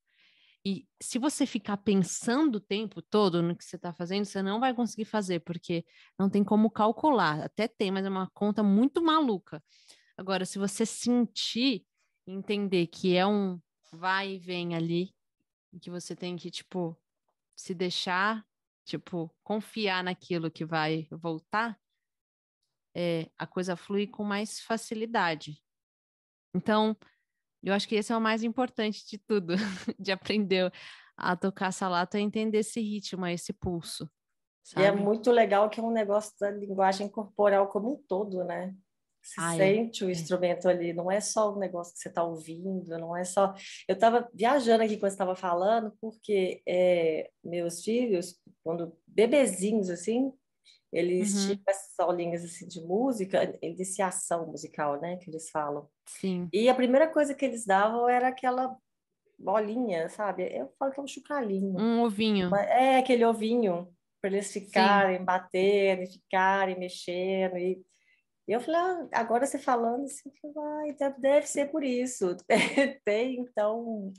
[0.67, 4.59] e se você ficar pensando o tempo todo no que você está fazendo, você não
[4.59, 5.85] vai conseguir fazer, porque
[6.17, 7.39] não tem como calcular.
[7.43, 9.63] Até tem, mas é uma conta muito maluca.
[10.17, 11.85] Agora, se você sentir,
[12.25, 13.61] entender que é um
[13.93, 15.13] vai e vem ali,
[15.79, 16.99] que você tem que, tipo,
[17.55, 18.43] se deixar,
[18.83, 21.79] tipo, confiar naquilo que vai voltar,
[22.95, 25.61] é, a coisa flui com mais facilidade.
[26.55, 26.95] Então,
[27.61, 29.55] eu acho que esse é o mais importante de tudo,
[29.99, 30.71] de aprender
[31.17, 34.09] a tocar salato, é entender esse ritmo, esse pulso.
[34.63, 34.83] Sabe?
[34.83, 38.73] E é muito legal que é um negócio da linguagem corporal como um todo, né?
[39.21, 40.07] Se ah, sente é.
[40.07, 43.55] o instrumento ali, não é só o negócio que você está ouvindo, não é só.
[43.87, 50.31] Eu estava viajando aqui quando estava falando, porque é, meus filhos, quando bebezinhos assim,
[50.95, 51.41] eles uhum.
[51.41, 55.17] tinham essas aulinhas assim, de música, iniciação musical, né?
[55.17, 55.89] Que eles falam.
[56.07, 56.47] Sim.
[56.53, 58.77] E a primeira coisa que eles davam era aquela
[59.37, 60.43] bolinha, sabe?
[60.43, 61.77] Eu falo que é um chucalinho.
[61.77, 62.55] Um ovinho.
[62.55, 65.25] É, aquele ovinho, para eles ficarem Sim.
[65.25, 67.57] batendo, ficarem mexendo.
[67.57, 67.83] E,
[68.47, 72.37] eu falei, ah, agora você falando assim, ah, deve ser por isso.
[73.03, 74.13] Tem, então,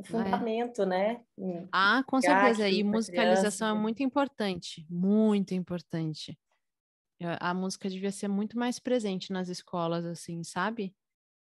[0.00, 0.86] um fundamento, é.
[0.86, 1.24] né?
[1.70, 2.68] Ah, com certeza.
[2.68, 3.78] E musicalização criança.
[3.78, 6.38] é muito importante, muito importante.
[7.38, 10.94] A música devia ser muito mais presente nas escolas, assim, sabe?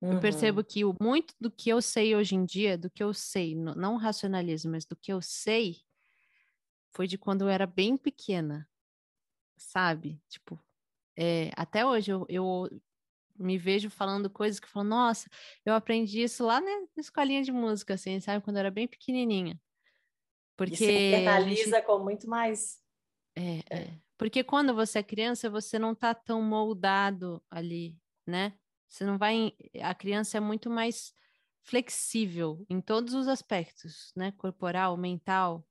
[0.02, 0.14] Uhum.
[0.14, 3.14] Eu percebo que o, muito do que eu sei hoje em dia, do que eu
[3.14, 5.78] sei, não racionalismo, mas do que eu sei,
[6.94, 8.68] foi de quando eu era bem pequena,
[9.58, 10.22] sabe?
[10.30, 10.58] Tipo,
[11.18, 12.70] é, até hoje eu, eu
[13.38, 15.30] me vejo falando coisas que eu falo, nossa,
[15.66, 18.44] eu aprendi isso lá né, na escolinha de música, assim, sabe?
[18.44, 19.60] Quando eu era bem pequenininha.
[20.56, 20.74] Porque.
[20.74, 21.86] E se internaliza gente...
[21.86, 22.80] com muito mais.
[23.36, 24.00] É, é.
[24.18, 28.54] Porque quando você é criança, você não tá tão moldado ali, né?
[28.88, 29.54] Você não vai.
[29.82, 31.14] A criança é muito mais
[31.64, 34.32] flexível em todos os aspectos, né?
[34.38, 35.68] Corporal, mental.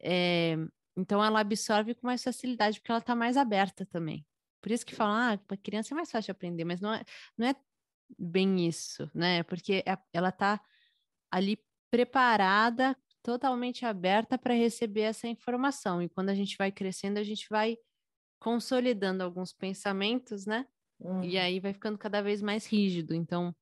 [0.00, 0.56] É...
[0.96, 4.26] Então ela absorve com mais facilidade, porque ela tá mais aberta também.
[4.60, 7.04] Por isso que falam, ah, para criança é mais fácil aprender, mas não é,
[7.36, 7.54] não é
[8.18, 9.42] bem isso, né?
[9.44, 10.60] Porque é, ela está
[11.30, 11.58] ali
[11.90, 16.02] preparada, totalmente aberta para receber essa informação.
[16.02, 17.76] E quando a gente vai crescendo, a gente vai
[18.40, 20.66] consolidando alguns pensamentos, né?
[21.00, 21.22] Uhum.
[21.22, 23.14] E aí vai ficando cada vez mais rígido.
[23.14, 23.54] Então,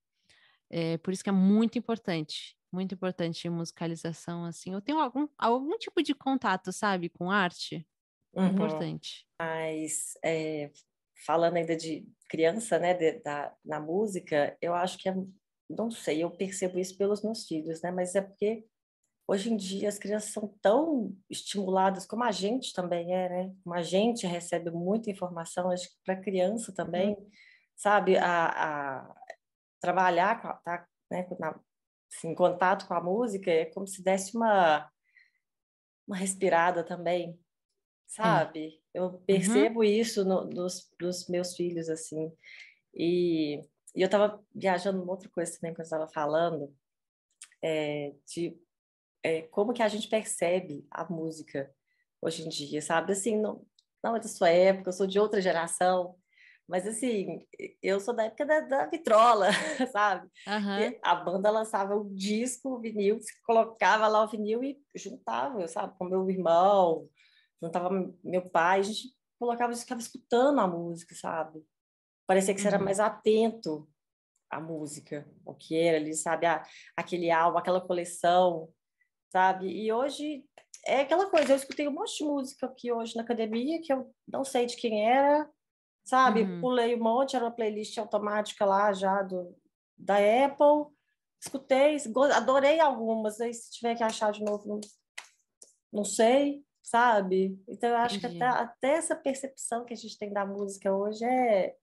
[0.70, 4.72] é por isso que é muito importante, muito importante musicalização, assim.
[4.72, 7.86] Eu tenho algum, algum tipo de contato, sabe, com arte.
[8.34, 8.48] Uhum.
[8.48, 9.26] Importante.
[9.40, 10.70] Mas é,
[11.24, 15.14] falando ainda de criança, né, de, da, na música, eu acho que é,
[15.70, 18.66] não sei, eu percebo isso pelos meus filhos, né, mas é porque
[19.28, 23.74] hoje em dia as crianças são tão estimuladas como a gente também é, né, como
[23.74, 27.30] a gente recebe muita informação, acho que para criança também, uhum.
[27.76, 29.14] sabe, a, a
[29.80, 31.58] trabalhar, com a, tá, né, na,
[32.12, 34.90] assim, em contato com a música é como se desse uma
[36.06, 37.38] uma respirada também,
[38.06, 38.68] sabe?
[38.68, 38.85] É.
[38.96, 39.18] Eu uhum.
[39.26, 39.84] percebo uhum.
[39.84, 42.32] isso no, nos, nos meus filhos, assim.
[42.94, 43.60] E,
[43.94, 46.74] e eu estava viajando uma outra coisa também, quando eu estava falando,
[47.62, 48.58] é, de
[49.22, 51.70] é, como que a gente percebe a música
[52.22, 53.12] hoje em dia, sabe?
[53.12, 53.66] Assim, não,
[54.02, 56.16] não é da sua época, eu sou de outra geração,
[56.66, 57.46] mas assim,
[57.82, 59.48] eu sou da época da, da vitrola,
[59.92, 60.26] sabe?
[60.46, 60.98] Uhum.
[61.02, 65.94] A banda lançava o disco, o vinil, colocava lá o vinil e juntava, sabe?
[65.98, 67.06] Com meu irmão,
[67.66, 67.90] juntava
[68.22, 71.64] meu pai, a gente colocava, ficava escutando a música, sabe?
[72.26, 72.84] Parecia que você era uhum.
[72.84, 73.88] mais atento
[74.50, 76.46] à música, o que era ali, sabe?
[76.46, 76.64] Ah,
[76.96, 78.72] aquele álbum, aquela coleção,
[79.30, 79.68] sabe?
[79.68, 80.44] E hoje
[80.86, 84.12] é aquela coisa, eu escutei um monte de música aqui hoje na academia que eu
[84.26, 85.48] não sei de quem era,
[86.04, 86.42] sabe?
[86.42, 86.60] Uhum.
[86.60, 89.56] Pulei um monte, era uma playlist automática lá já do,
[89.96, 90.94] da Apple,
[91.40, 91.96] escutei,
[92.34, 94.80] adorei algumas, aí se tiver que achar de novo, não,
[95.92, 97.60] não sei, sabe?
[97.66, 98.38] Então eu acho Entendi.
[98.38, 101.74] que até, até essa percepção que a gente tem da música hoje é.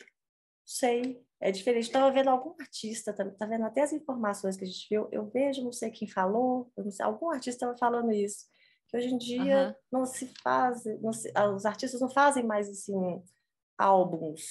[0.00, 1.84] Não sei, é diferente.
[1.84, 5.08] Estava vendo algum artista, tá, tá, vendo até as informações que a gente viu.
[5.12, 8.46] Eu vejo, não sei quem falou, sei, algum artista estava falando isso.
[8.88, 10.00] Que hoje em dia uhum.
[10.00, 13.22] não se faz, não se, ah, os artistas não fazem mais assim
[13.78, 14.42] álbuns,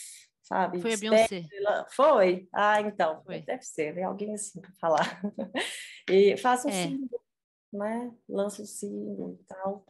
[0.42, 0.80] sabe?
[0.80, 1.44] Foi a Beyoncé.
[1.90, 2.48] Foi?
[2.54, 3.42] Ah, então, Foi.
[3.42, 4.04] deve ser, né?
[4.04, 5.22] Alguém assim para falar.
[6.10, 6.88] e faz um é
[7.76, 8.14] né?
[8.28, 9.86] Lança o single e tal.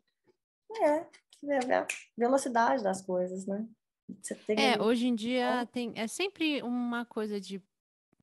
[0.81, 1.07] É,
[1.47, 3.67] é a velocidade das coisas, né?
[4.49, 4.81] é, ali...
[4.81, 7.61] hoje em dia tem, é sempre uma coisa de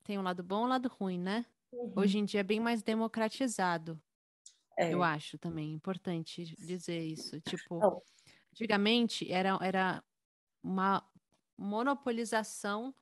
[0.05, 1.46] tem um lado bom e um lado ruim, né?
[1.72, 1.92] Uhum.
[1.96, 4.01] Hoje em dia é bem mais democratizado.
[4.77, 4.92] É.
[4.92, 7.40] Eu acho também importante dizer isso.
[7.40, 8.03] Tipo, oh.
[8.53, 10.03] antigamente era, era
[10.62, 11.05] uma
[11.57, 12.94] monopolização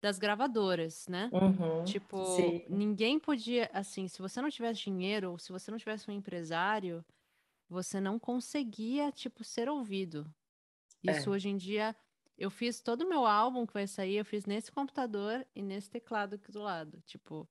[0.00, 1.30] das gravadoras, né?
[1.32, 2.64] Uhum, tipo, sim.
[2.68, 7.04] ninguém podia, assim, se você não tivesse dinheiro, ou se você não tivesse um empresário,
[7.68, 10.32] você não conseguia, tipo, ser ouvido.
[11.02, 11.32] Isso é.
[11.32, 11.94] hoje em dia,
[12.36, 15.90] eu fiz todo o meu álbum que vai sair, eu fiz nesse computador e nesse
[15.90, 17.00] teclado aqui do lado.
[17.04, 17.48] Tipo,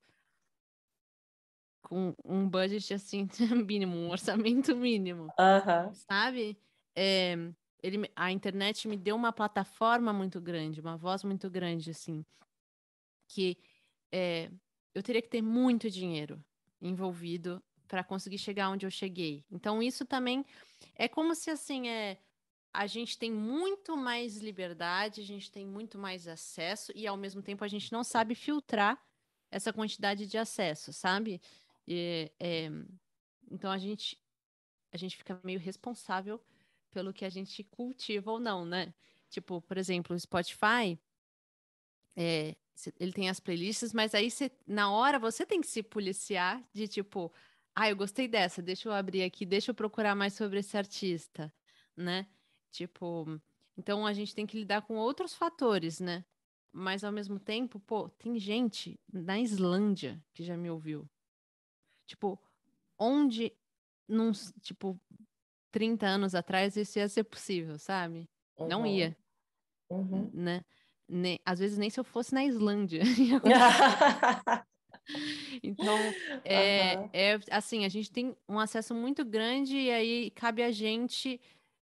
[1.82, 3.28] com um budget assim,
[3.68, 5.24] mínimo, um orçamento mínimo.
[5.24, 5.94] Uhum.
[5.94, 6.58] Sabe?
[6.96, 7.36] É,
[7.82, 12.26] ele, a internet me deu uma plataforma muito grande, uma voz muito grande, assim,
[13.28, 13.58] que
[14.12, 14.50] é,
[14.94, 16.44] eu teria que ter muito dinheiro
[16.82, 19.46] envolvido para conseguir chegar onde eu cheguei.
[19.50, 20.46] Então, isso também
[20.96, 22.18] é como se, assim, é,
[22.74, 27.42] a gente tem muito mais liberdade, a gente tem muito mais acesso e, ao mesmo
[27.42, 29.02] tempo, a gente não sabe filtrar
[29.50, 31.42] essa quantidade de acesso, sabe?
[31.88, 32.70] E, é,
[33.50, 34.18] então, a gente,
[34.92, 36.42] a gente fica meio responsável
[36.98, 38.92] pelo que a gente cultiva ou não, né?
[39.30, 41.00] Tipo, por exemplo, o Spotify,
[42.16, 42.56] é,
[43.00, 46.88] ele tem as playlists, mas aí você, na hora você tem que se policiar de
[46.88, 47.32] tipo,
[47.76, 51.54] ah, eu gostei dessa, deixa eu abrir aqui, deixa eu procurar mais sobre esse artista,
[51.96, 52.26] né?
[52.72, 53.40] Tipo,
[53.78, 56.26] então a gente tem que lidar com outros fatores, né?
[56.72, 61.08] Mas ao mesmo tempo, pô, tem gente na Islândia que já me ouviu.
[62.08, 62.42] Tipo,
[62.98, 63.56] onde
[64.08, 64.32] num,
[64.62, 65.00] tipo,
[65.78, 68.28] 30 anos atrás isso ia ser possível, sabe?
[68.58, 68.68] Uhum.
[68.68, 69.16] Não ia.
[69.92, 70.28] Uhum.
[70.34, 70.66] Né?
[71.08, 73.04] Nem, às vezes nem se eu fosse na Islândia.
[75.62, 75.96] então,
[76.44, 77.10] é, uhum.
[77.14, 81.40] é assim, a gente tem um acesso muito grande e aí cabe a gente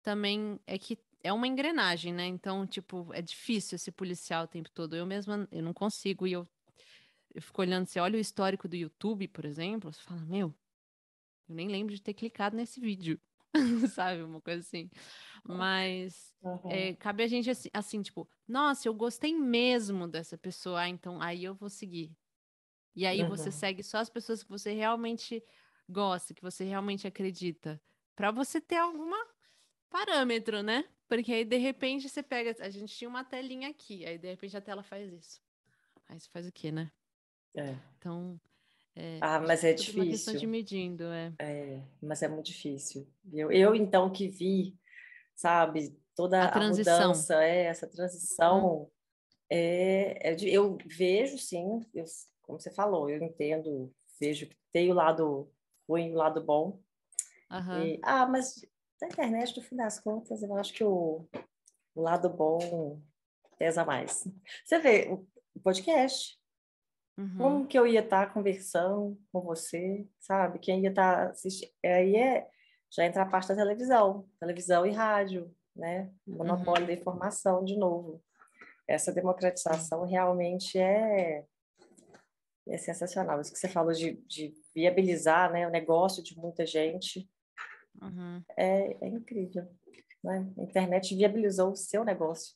[0.04, 2.26] também, é que é uma engrenagem, né?
[2.26, 4.94] Então, tipo, é difícil esse policial o tempo todo.
[4.94, 6.46] Eu mesma, eu não consigo e eu,
[7.34, 10.54] eu fico olhando, você olha o histórico do YouTube, por exemplo, você fala, meu,
[11.48, 13.18] eu nem lembro de ter clicado nesse vídeo.
[13.94, 14.24] sabe?
[14.24, 14.90] Uma coisa assim.
[15.44, 16.72] Mas uhum.
[16.72, 21.22] é, cabe a gente assim, assim, tipo, nossa, eu gostei mesmo dessa pessoa, ah, então
[21.22, 22.16] aí eu vou seguir.
[22.96, 23.30] E aí uhum.
[23.30, 25.44] você segue só as pessoas que você realmente
[25.88, 27.82] gosta, que você realmente acredita,
[28.16, 29.18] para você ter alguma
[29.90, 30.86] parâmetro, né?
[31.08, 34.56] Porque aí de repente você pega, a gente tinha uma telinha aqui, aí de repente
[34.56, 35.42] a tela faz isso.
[36.08, 36.92] Aí você faz o quê, né?
[37.56, 37.76] É.
[37.98, 38.40] Então,
[39.00, 40.02] é, ah, mas é difícil.
[40.02, 41.34] Uma questão de medindo, é.
[41.40, 43.08] É, mas é muito difícil.
[43.32, 44.78] Eu, eu então que vi,
[45.34, 48.90] sabe, toda a, a mudança, é, essa transição, hum.
[49.50, 52.04] é, é, eu vejo sim, eu,
[52.42, 55.50] como você falou, eu entendo, vejo que tem o lado
[55.88, 56.82] ruim e o lado bom.
[57.50, 57.84] Uhum.
[57.84, 58.66] E, ah, mas
[59.02, 61.26] na internet, no fim das contas, eu acho que o,
[61.96, 63.02] o lado bom
[63.58, 64.28] pesa mais.
[64.66, 66.39] Você vê, o podcast,
[67.20, 67.38] Uhum.
[67.38, 70.58] Como que eu ia estar tá conversando com você, sabe?
[70.58, 71.70] Quem ia estar tá assistindo.
[71.84, 72.48] Aí é,
[72.90, 76.10] já entra a parte da televisão, televisão e rádio, né?
[76.26, 76.88] Monopólio uhum.
[76.88, 78.24] da informação de novo.
[78.88, 81.44] Essa democratização realmente é,
[82.70, 83.42] é sensacional.
[83.42, 87.30] Isso que você falou de, de viabilizar né, o negócio de muita gente
[88.02, 88.42] uhum.
[88.58, 89.68] é, é incrível.
[90.24, 90.50] Né?
[90.58, 92.56] A internet viabilizou o seu negócio.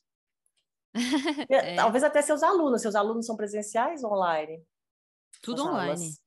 [1.50, 1.76] é.
[1.76, 2.80] Talvez até seus alunos.
[2.80, 4.64] Seus alunos são presenciais ou online?
[5.42, 5.90] Tudo online.
[5.90, 6.22] Aulas.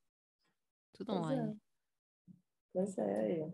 [0.92, 1.52] Tudo pois online.
[1.52, 2.32] É.
[2.72, 3.52] Pois é.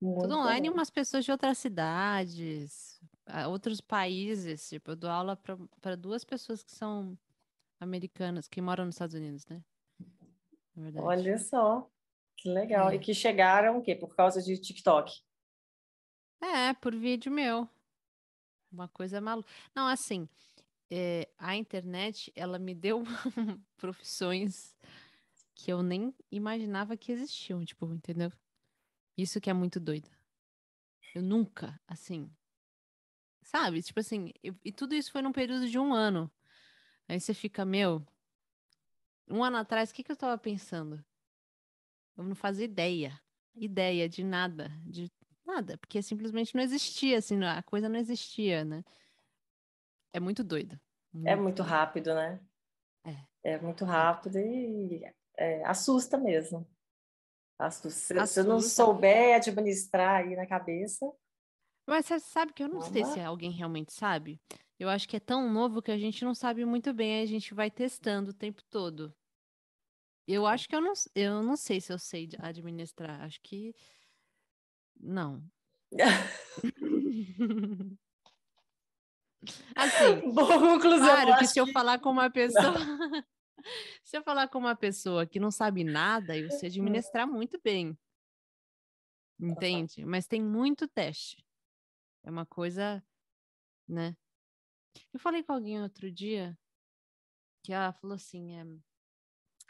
[0.00, 2.98] Muito Tudo online e umas pessoas de outras cidades,
[3.48, 4.68] outros países.
[4.68, 5.38] Tipo, eu dou aula
[5.80, 7.18] para duas pessoas que são
[7.78, 9.62] americanas, que moram nos Estados Unidos, né?
[10.96, 11.90] Olha só,
[12.36, 12.90] que legal.
[12.90, 12.94] É.
[12.94, 13.94] E que chegaram o quê?
[13.94, 15.12] Por causa de TikTok?
[16.40, 17.68] É, por vídeo meu.
[18.72, 19.50] Uma coisa maluca.
[19.74, 20.28] Não, assim,
[20.90, 23.04] é, a internet, ela me deu
[23.76, 24.76] profissões
[25.54, 28.32] que eu nem imaginava que existiam, tipo, entendeu?
[29.16, 30.08] Isso que é muito doido.
[31.14, 32.30] Eu nunca, assim,
[33.42, 33.82] sabe?
[33.82, 36.30] Tipo assim, eu, e tudo isso foi num período de um ano.
[37.08, 38.06] Aí você fica, meu,
[39.28, 41.04] um ano atrás, o que, que eu tava pensando?
[42.16, 43.20] Eu não fazia ideia,
[43.54, 45.10] ideia de nada, de
[45.50, 48.84] Nada, porque simplesmente não existia, assim, a coisa não existia, né?
[50.12, 50.78] É muito doido.
[51.12, 52.40] Muito é muito rápido, né?
[53.04, 53.52] É.
[53.52, 55.02] É muito rápido e
[55.36, 56.66] é, assusta mesmo.
[57.58, 57.90] Assusta.
[57.90, 61.10] Se você não souber administrar aí na cabeça.
[61.86, 64.40] Mas você sabe que eu não sei se alguém realmente sabe.
[64.78, 67.52] Eu acho que é tão novo que a gente não sabe muito bem, a gente
[67.52, 69.14] vai testando o tempo todo.
[70.26, 73.22] Eu acho que eu não, eu não sei se eu sei administrar.
[73.22, 73.74] Acho que
[74.98, 75.42] não.
[79.74, 81.06] Assim, Boa conclusão.
[81.06, 82.74] claro que se eu falar com uma pessoa,
[84.04, 87.98] se eu falar com uma pessoa que não sabe nada, eu sei administrar muito bem.
[89.38, 90.04] Entende?
[90.04, 91.44] Mas tem muito teste.
[92.22, 93.02] É uma coisa,
[93.88, 94.14] né?
[95.12, 96.58] Eu falei com alguém outro dia
[97.62, 98.64] que ela falou assim, é,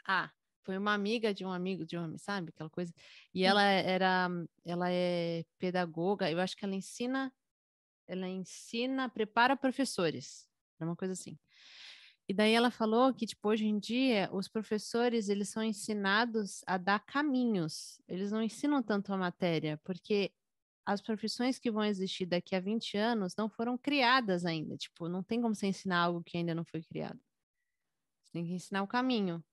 [0.05, 0.31] ah,
[0.63, 2.49] foi uma amiga de um amigo de um homem, sabe?
[2.49, 2.93] Aquela coisa.
[3.33, 4.29] E ela era,
[4.63, 7.33] ela é pedagoga, eu acho que ela ensina,
[8.11, 10.47] ela ensina, prepara professores.
[10.79, 11.39] É uma coisa assim.
[12.27, 16.77] E daí ela falou que, tipo, hoje em dia, os professores, eles são ensinados a
[16.77, 18.01] dar caminhos.
[18.07, 20.31] Eles não ensinam tanto a matéria, porque
[20.85, 24.77] as profissões que vão existir daqui a 20 anos não foram criadas ainda.
[24.77, 27.19] Tipo, não tem como você ensinar algo que ainda não foi criado.
[28.23, 29.43] Você tem que ensinar o caminho.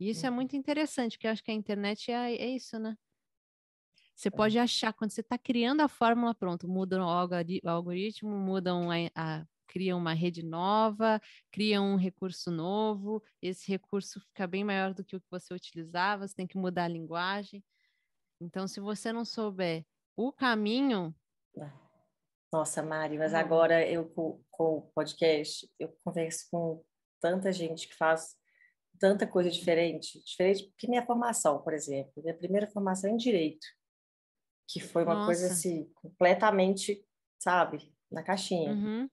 [0.00, 0.36] E isso é Uhum.
[0.36, 2.96] muito interessante, porque eu acho que a internet é, é isso, né?
[4.16, 4.30] Você É.
[4.30, 8.90] pode achar, quando você está criando a fórmula, pronto, muda o algori- o algoritmo, mudam
[8.90, 11.20] a, a criam uma rede nova,
[11.52, 16.26] criam um recurso novo, esse recurso fica bem maior do que o que você utilizava,
[16.26, 17.62] você tem que mudar a linguagem.
[18.40, 19.84] Então, se você não souber
[20.16, 21.14] o caminho,
[22.50, 23.40] Nossa, Mari, mas Não.
[23.40, 26.82] agora eu com, com o podcast, eu converso com
[27.20, 28.34] tanta gente que faz
[28.98, 33.66] tanta coisa diferente, diferente que minha formação, por exemplo, minha primeira formação é em direito,
[34.68, 35.54] que foi uma coisa Nossa.
[35.54, 37.04] assim completamente,
[37.38, 38.72] sabe, na caixinha.
[38.72, 39.08] uhum,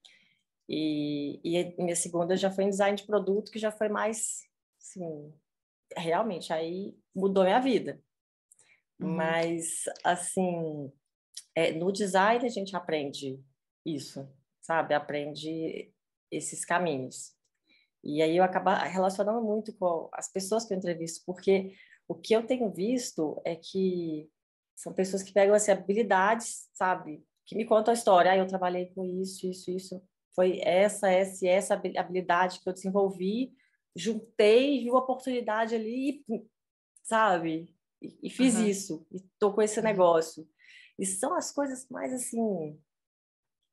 [0.68, 4.42] E, e minha segunda já foi em design de produto, que já foi mais,
[4.80, 5.32] assim,
[5.96, 8.02] realmente, aí mudou minha vida.
[9.00, 9.14] Uhum.
[9.16, 10.92] Mas, assim,
[11.54, 13.40] é, no design a gente aprende
[13.84, 14.28] isso,
[14.60, 14.94] sabe?
[14.94, 15.92] Aprende
[16.30, 17.32] esses caminhos.
[18.02, 21.74] E aí eu acabo relacionando muito com as pessoas que eu entrevisto, porque
[22.06, 24.28] o que eu tenho visto é que
[24.76, 27.24] são pessoas que pegam assim, habilidades, sabe?
[27.46, 28.32] Que me contam a história.
[28.32, 30.02] Ah, eu trabalhei com isso, isso, isso.
[30.34, 33.52] Foi essa, essa essa habi- habilidade que eu desenvolvi,
[33.96, 36.46] juntei, vi uma oportunidade ali, e,
[37.02, 37.70] sabe?
[38.02, 38.68] E, e fiz Aham.
[38.68, 39.84] isso, e tô com esse Uhum.
[39.84, 40.48] negócio.
[40.98, 42.78] E são as coisas mais assim.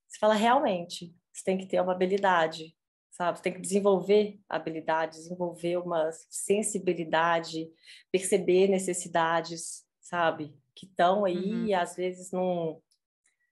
[0.08, 2.76] Você fala, realmente, você tem que ter uma habilidade,
[3.12, 3.38] sabe?
[3.38, 7.72] Você tem que desenvolver habilidade, desenvolver uma sensibilidade,
[8.12, 10.54] perceber necessidades, sabe?
[10.82, 11.66] Que estão aí Uhum.
[11.68, 12.82] e às vezes não.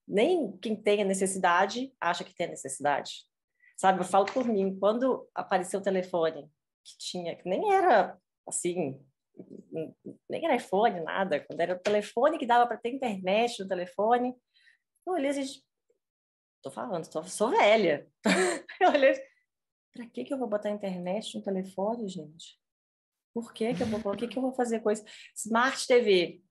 [0.07, 3.27] Nem quem tem a necessidade acha que tem a necessidade.
[3.77, 3.99] Sabe?
[3.99, 6.49] Eu falo por mim, quando apareceu o telefone,
[6.83, 8.99] que tinha, que nem era assim,
[10.27, 14.35] nem era iPhone, nada, quando era o telefone que dava para ter internet no telefone,
[15.05, 15.61] eu olhei assim,
[16.63, 18.09] tô falando, tô, sou velha.
[18.81, 19.13] eu olhei,
[19.93, 22.59] para que que eu vou botar internet no telefone, gente?
[23.31, 25.05] Por que que eu vou, o que que eu vou fazer com isso?
[25.35, 26.41] Smart TV.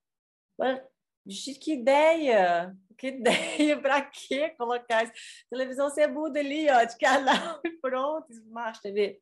[1.60, 2.76] Que ideia!
[2.96, 3.80] Que ideia!
[3.80, 5.12] Para que colocar isso?
[5.48, 9.20] Televisão você muda ali, ó, de canal e pronto, Smart TV.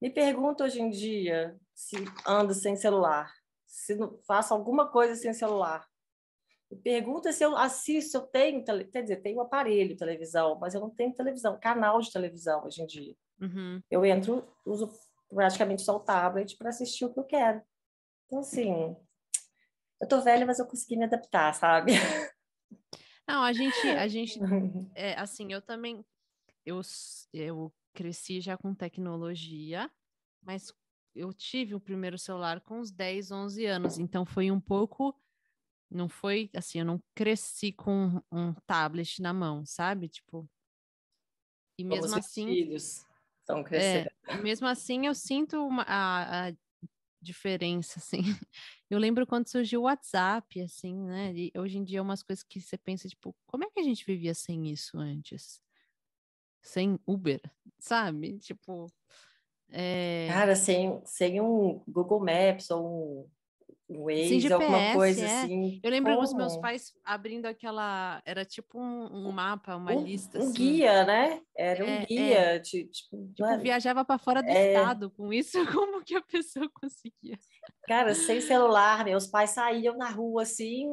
[0.00, 1.96] Me pergunto hoje em dia se
[2.26, 3.32] ando sem celular,
[3.66, 3.96] se
[4.26, 5.86] faço alguma coisa sem celular.
[6.70, 10.90] Me pergunta se eu assisto, eu tenho, quer dizer, tenho aparelho televisão, mas eu não
[10.90, 13.14] tenho televisão, canal de televisão hoje em dia.
[13.40, 13.80] uhum.
[13.90, 14.90] Eu entro, uso
[15.28, 17.62] praticamente só o tablet para assistir o que eu quero.
[18.26, 18.96] Então, assim,
[20.00, 21.92] eu tô velha, mas eu consegui me adaptar, sabe?
[23.26, 24.38] Não, a gente, a gente,
[24.94, 26.04] é, assim, eu também,
[26.64, 26.80] eu,
[27.32, 29.90] eu cresci já com tecnologia,
[30.42, 30.72] mas
[31.14, 35.18] eu tive o primeiro celular com uns 10, 11 anos, então foi um pouco,
[35.90, 40.08] não foi assim, eu não cresci com um tablet na mão, sabe?
[40.08, 40.48] Tipo,
[41.78, 43.04] e mesmo assim, filhos
[43.40, 44.10] estão é, crescendo.
[44.28, 46.52] e mesmo assim eu sinto uma, a, a
[47.26, 48.20] diferença, assim.
[48.90, 51.32] Eu lembro quando surgiu o WhatsApp, assim, né?
[51.34, 53.82] E hoje em dia é umas coisas que você pensa, tipo, como é que a
[53.82, 55.60] gente vivia sem isso antes?
[56.62, 57.40] Sem Uber,
[57.78, 58.38] sabe?
[58.38, 58.90] Tipo,
[59.70, 63.30] é, Cara, sem, sem um Google Maps ou
[63.88, 63.98] sem
[64.40, 65.42] Waze, alguma GPS, coisa é.
[65.42, 65.80] assim.
[65.82, 66.62] Eu lembro os meus como?
[66.62, 70.52] pais abrindo aquela, era tipo um, um mapa, uma um, lista, um assim.
[70.52, 71.40] guia, né?
[71.56, 72.06] Era um É, é.
[72.06, 74.72] guia, ti- tipo, Tipo, é- viajava para fora do É.
[74.74, 77.38] estado com isso, como que a pessoa conseguia?
[77.86, 80.88] cara, sem celular, meus pais saíam na rua assim,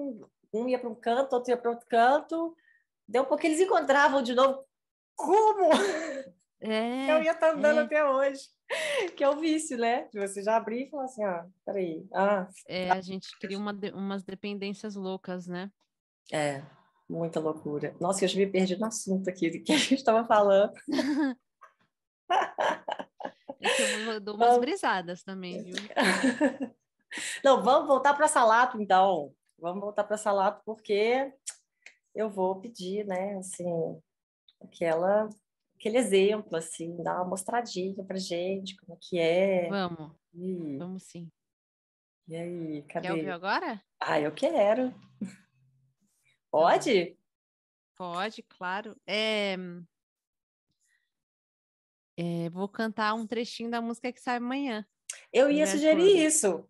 [0.54, 2.56] um ia para um canto, outro ia para outro canto,
[3.08, 4.64] deu um pouco eles encontravam de novo.
[5.16, 5.70] Como?
[6.62, 7.84] É, Eu ia estar andando é.
[7.84, 8.42] até hoje.
[9.16, 10.08] Que é o vício, né?
[10.12, 12.08] De você já abrir e falar assim, ah, peraí.
[12.14, 15.70] Ah, é, a gente cria uma de- umas dependências loucas, né?
[16.32, 16.64] é,
[17.10, 17.96] muita loucura.
[18.00, 20.74] Nossa, eu já me perdi no assunto aqui do que a gente estava falando.
[23.62, 24.62] É eu dou umas Vamos.
[24.66, 25.76] brisadas também, viu?
[27.44, 29.34] Não, vamos voltar para Salato, então.
[29.58, 31.32] Vamos voltar para Salato, porque
[32.14, 33.66] eu vou pedir, né, assim,
[34.62, 35.30] aquela,
[35.84, 39.68] aquele exemplo, assim, dá uma mostradinha pra gente, como é que é.
[39.68, 41.30] Vamos, E, vamos sim.
[42.26, 43.30] e aí, Quer ouvir cadê?
[43.32, 43.84] agora?
[44.00, 44.96] Ah, eu quero.
[46.50, 47.18] Pode?
[47.98, 48.96] Pode, claro.
[49.06, 49.58] É,
[52.18, 54.86] é, vou cantar um trechinho da música que sai amanhã.
[55.34, 56.66] Eu ia sugerir isso.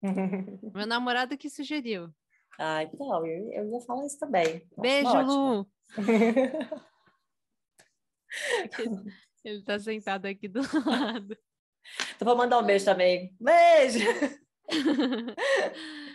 [0.72, 2.14] Meu namorado que sugeriu.
[2.56, 4.64] Ah, então, eu, eu ia falar isso também.
[4.76, 5.22] Beijo.
[5.22, 5.68] Lu!
[9.44, 11.36] Ele tá sentado aqui do lado.
[12.16, 13.34] Então vou mandar um beijo também.
[13.40, 13.98] Beijo!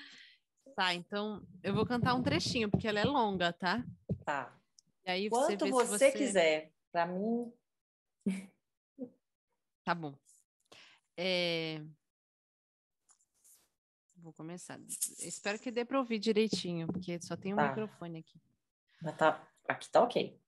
[0.76, 3.86] Tá, então eu vou cantar um trechinho, porque ela é longa, tá?
[4.26, 4.60] Tá.
[5.06, 6.74] E aí você Quanto você, você quiser.
[6.92, 7.54] Para mim,
[9.84, 10.18] Tá bom.
[11.16, 11.80] É,
[14.16, 14.80] Vou começar.
[15.20, 17.68] Espero que dê para ouvir direitinho, porque só tem um Tá.
[17.68, 18.42] microfone aqui.
[19.02, 20.42] mas tá, aqui tá ok.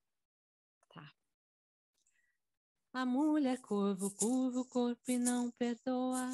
[2.95, 6.31] A mulher corvo, curva o corpo e não perdoa.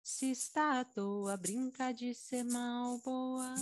[0.00, 3.52] Se está à toa, brinca de ser mal boa.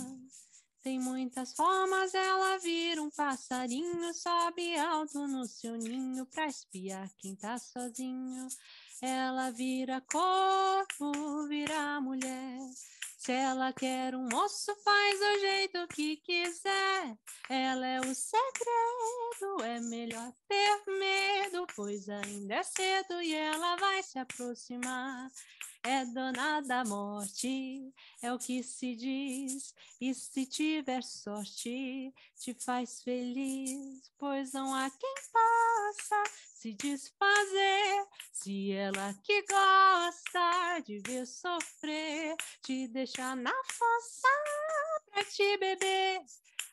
[0.83, 7.35] Tem muitas formas, ela vira um passarinho, sobe alto no seu ninho pra espiar quem
[7.35, 8.47] tá sozinho.
[9.01, 12.59] Ela vira corvo, vira mulher.
[13.19, 17.17] Se ela quer um moço, faz do jeito que quiser.
[17.49, 24.01] Ela é o segredo, é melhor ter medo, pois ainda é cedo e ela vai
[24.03, 25.29] se aproximar.
[25.83, 29.73] É dona da morte, é o que se diz.
[30.01, 36.23] E se tiver sorte, te faz feliz, pois não há quem possa
[36.53, 38.05] se desfazer.
[38.33, 44.27] Se ela que gosta de ver sofrer, te deixar na fossa
[45.09, 46.21] pra te beber.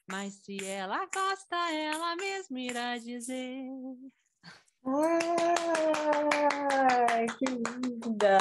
[0.09, 3.67] Mas se ela gosta, ela mesma irá dizer.
[5.99, 8.39] Ai, que linda!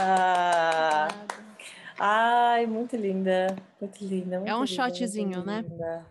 [1.98, 4.38] Ai, muito linda, muito linda.
[4.38, 5.66] muito É um linda, shotzinho, né?
[5.68, 6.06] linda.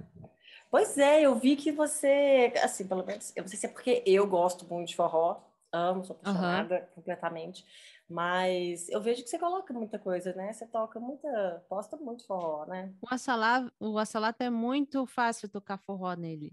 [0.68, 4.02] Pois é, eu vi que você, assim, pelo menos, eu não sei se é porque
[4.04, 5.40] eu gosto muito de forró,
[5.72, 7.64] amo, sou apaixonada completamente,
[8.08, 10.52] mas eu vejo que você coloca muita coisa, né?
[10.52, 12.92] Você toca muita, posta muito forró, né?
[13.00, 16.50] O assalá, o assalato é muito fácil tocar forró nele.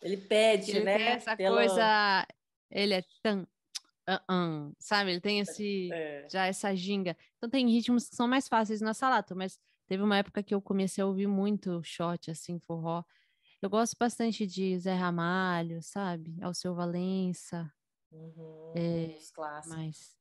[0.00, 0.96] Ele pede, Ele né?
[0.96, 2.24] tem essa coisa,
[2.70, 3.46] ele é tan,
[4.06, 5.12] ah, ah, sabe?
[5.12, 6.28] Ele tem esse É.
[6.30, 7.16] já essa ginga.
[7.36, 10.60] Então tem ritmos que são mais fáceis no assalato, mas teve uma época que eu
[10.62, 13.04] comecei a ouvir muito shot assim, forró.
[13.62, 16.36] Eu gosto bastante de Zé Ramalho, sabe?
[16.42, 17.72] Alceu Valença,
[18.10, 19.76] Uhum, É, os clássicos.
[19.76, 20.18] mais.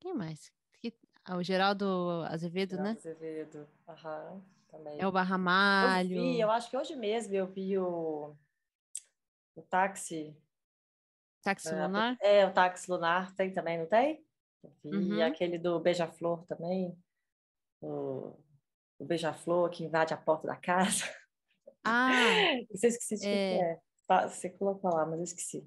[0.00, 0.50] Quem mais?
[1.24, 2.96] Ah, O Geraldo Azevedo, Geraldo né?
[2.98, 3.68] Azevedo.
[3.88, 4.98] Aham, também.
[4.98, 6.08] É o Eu Barramalho.
[6.08, 8.34] vi, eu acho que hoje mesmo eu vi o,
[9.54, 10.34] o táxi.
[11.42, 12.16] Táxi é, Lunar.
[12.20, 14.24] É, o táxi lunar tem também, não tem?
[14.84, 15.22] Vi Uhum.
[15.22, 16.96] aquele do Beija-Flor também.
[17.80, 18.36] O,
[18.98, 21.04] o Beija-Flor que invade a porta da casa.
[21.84, 22.10] Ah,
[22.70, 23.78] Isso eu esqueci de quem que é.
[24.06, 25.66] Tá, Você colocou lá, mas eu esqueci.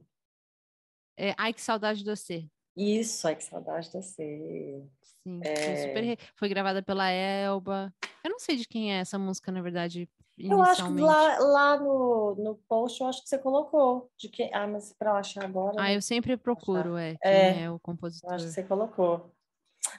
[1.18, 2.48] é, ai que saudade de você.
[2.76, 4.84] Isso, ai que saudade de você.
[5.02, 5.76] Sim, foi É.
[5.78, 7.94] super re- foi gravada pela Elba.
[8.24, 11.80] Eu não sei de quem é essa música, na verdade, Eu acho que lá, lá
[11.80, 14.12] no, no post eu acho que você colocou.
[14.18, 15.80] De que, ah, mas para eu achar agora.
[15.80, 15.96] Ah, né?
[15.96, 18.34] eu sempre procuro, é, É, é o Eu compositor.
[18.34, 19.32] acho que você colocou.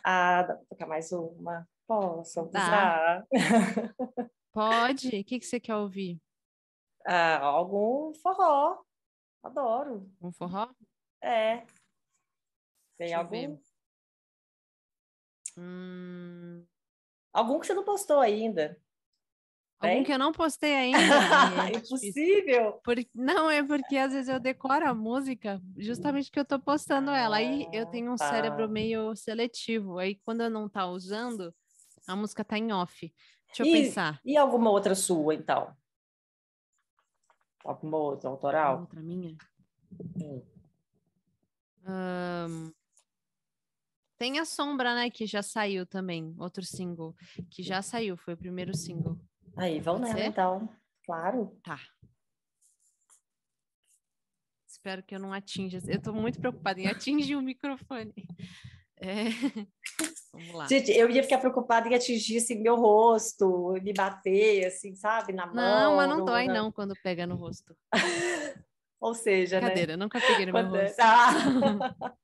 [0.03, 1.68] Ah, dá pra tocar mais uma?
[1.87, 3.24] Posso usar?
[4.53, 5.09] Pode?
[5.09, 6.20] O que que você quer ouvir?
[7.07, 8.82] Ah, algum forró.
[9.43, 10.11] Adoro.
[10.22, 10.68] Um forró?
[11.22, 11.59] É.
[12.97, 13.59] Tem Deixa eu algum?
[15.57, 16.66] Hum,
[17.32, 18.80] Algum que você não postou ainda.
[19.93, 20.99] Algum que eu não postei ainda.
[21.68, 21.97] Ai, é difícil.
[22.09, 22.72] Impossível.
[22.85, 27.11] Por- Não, é porque às vezes eu decoro a música justamente que eu tô postando
[27.11, 27.37] ela.
[27.37, 28.28] Aí eu Ah, tenho um tá.
[28.30, 29.99] cérebro meio seletivo.
[29.99, 31.55] Aí quando eu não tá usando,
[32.07, 33.12] a música tá em off.
[33.49, 34.20] Deixa eu E- pensar.
[34.24, 35.74] E alguma outra sua, então?
[37.64, 38.80] Alguma outra autoral?
[38.80, 39.37] Outra minha.
[40.20, 40.43] Hum.
[41.87, 42.70] Ahn,
[44.16, 45.11] Tem a Sombra, né?
[45.11, 46.35] Que já saiu também.
[46.39, 47.14] Outro single.
[47.51, 49.18] Que já saiu, foi o primeiro single.
[49.57, 50.30] Aí, vamos Pode nela, ser?
[50.30, 50.68] então.
[51.05, 51.57] Claro.
[51.62, 51.78] Tá.
[54.66, 55.78] Espero que eu não atinja.
[55.86, 58.12] Eu tô muito preocupada em atingir o microfone.
[58.96, 59.24] É.
[60.32, 60.66] Vamos lá.
[60.66, 65.46] Gente, eu ia ficar preocupada em atingir assim, meu rosto, me bater, assim, sabe, na
[65.46, 65.55] mão.
[65.55, 67.76] Não, mas não dói na- não quando pega no rosto.
[69.00, 69.66] Ou seja, né?
[69.66, 71.00] Brincadeira, nunca peguei no meu Quando é- rosto.
[71.00, 72.14] Ah!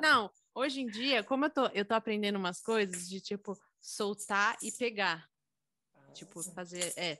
[0.00, 4.56] Não, hoje em dia, como eu tô, eu tô aprendendo umas coisas de tipo soltar
[4.62, 5.28] e pegar.
[6.12, 6.92] Tipo, fazer.
[6.96, 7.18] É.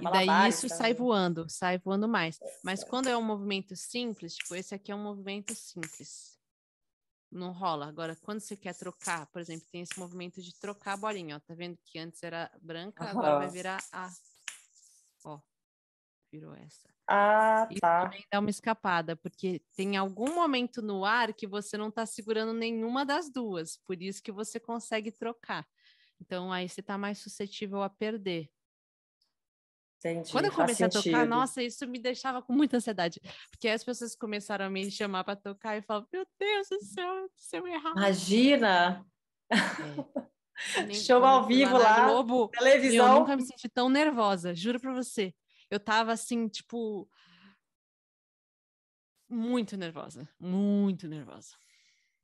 [0.00, 2.38] E daí isso sai voando, sai voando mais.
[2.62, 6.38] Mas quando é um movimento simples, tipo, esse aqui é um movimento simples.
[7.30, 7.86] Não rola.
[7.86, 11.40] Agora, quando você quer trocar, por exemplo, tem esse movimento de trocar a bolinha, ó.
[11.40, 14.10] Tá vendo que antes era branca, agora vai virar a.
[15.24, 15.40] Ó,
[16.30, 16.92] virou essa.
[17.06, 18.04] Ah, Isso tá.
[18.04, 22.52] também dá uma escapada, porque tem algum momento no ar que você não tá segurando
[22.52, 25.66] nenhuma das duas, por isso que você consegue trocar.
[26.20, 28.50] Então aí você tá mais suscetível a perder.
[29.98, 30.30] Entendi.
[30.32, 31.26] Quando eu comecei a tocar, sentido.
[31.26, 35.34] nossa, isso me deixava com muita ansiedade, porque as pessoas começaram a me chamar para
[35.34, 37.92] tocar e falavam, meu Deus do céu, se eu errar.
[37.92, 39.06] Imagina,
[39.50, 40.34] É.
[40.94, 43.20] Show eu ao vivo lá, Globo, eu televisão.
[43.20, 45.34] nunca me senti tão nervosa, juro pra você.
[45.70, 47.08] Eu tava assim, tipo,
[49.28, 51.56] muito nervosa, muito nervosa.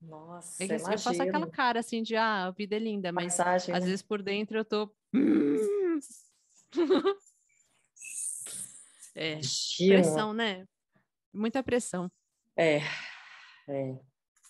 [0.00, 3.12] Nossa, É que assim, eu faço aquela cara assim de, ah, a vida é linda,
[3.12, 3.86] mas Massagem, às né?
[3.86, 4.90] vezes por dentro eu tô.
[9.12, 10.02] É, Imagino.
[10.02, 10.64] pressão, né?
[11.34, 12.10] Muita pressão.
[12.56, 12.76] É,
[13.68, 13.98] é.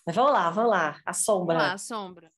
[0.05, 1.01] Mas vamos lá, vamos lá.
[1.03, 1.55] A sombra.
[1.57, 2.31] Vamos lá, a sombra.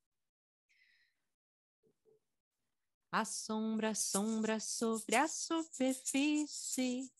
[3.11, 7.11] A sombra, sombra sobre a superfície.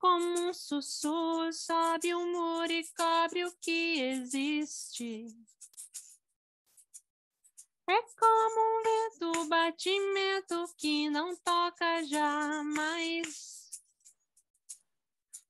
[0.00, 5.26] Como um sussurro sobe o muro e cobre o que existe.
[7.86, 13.82] É como um vento, batimento que não toca jamais.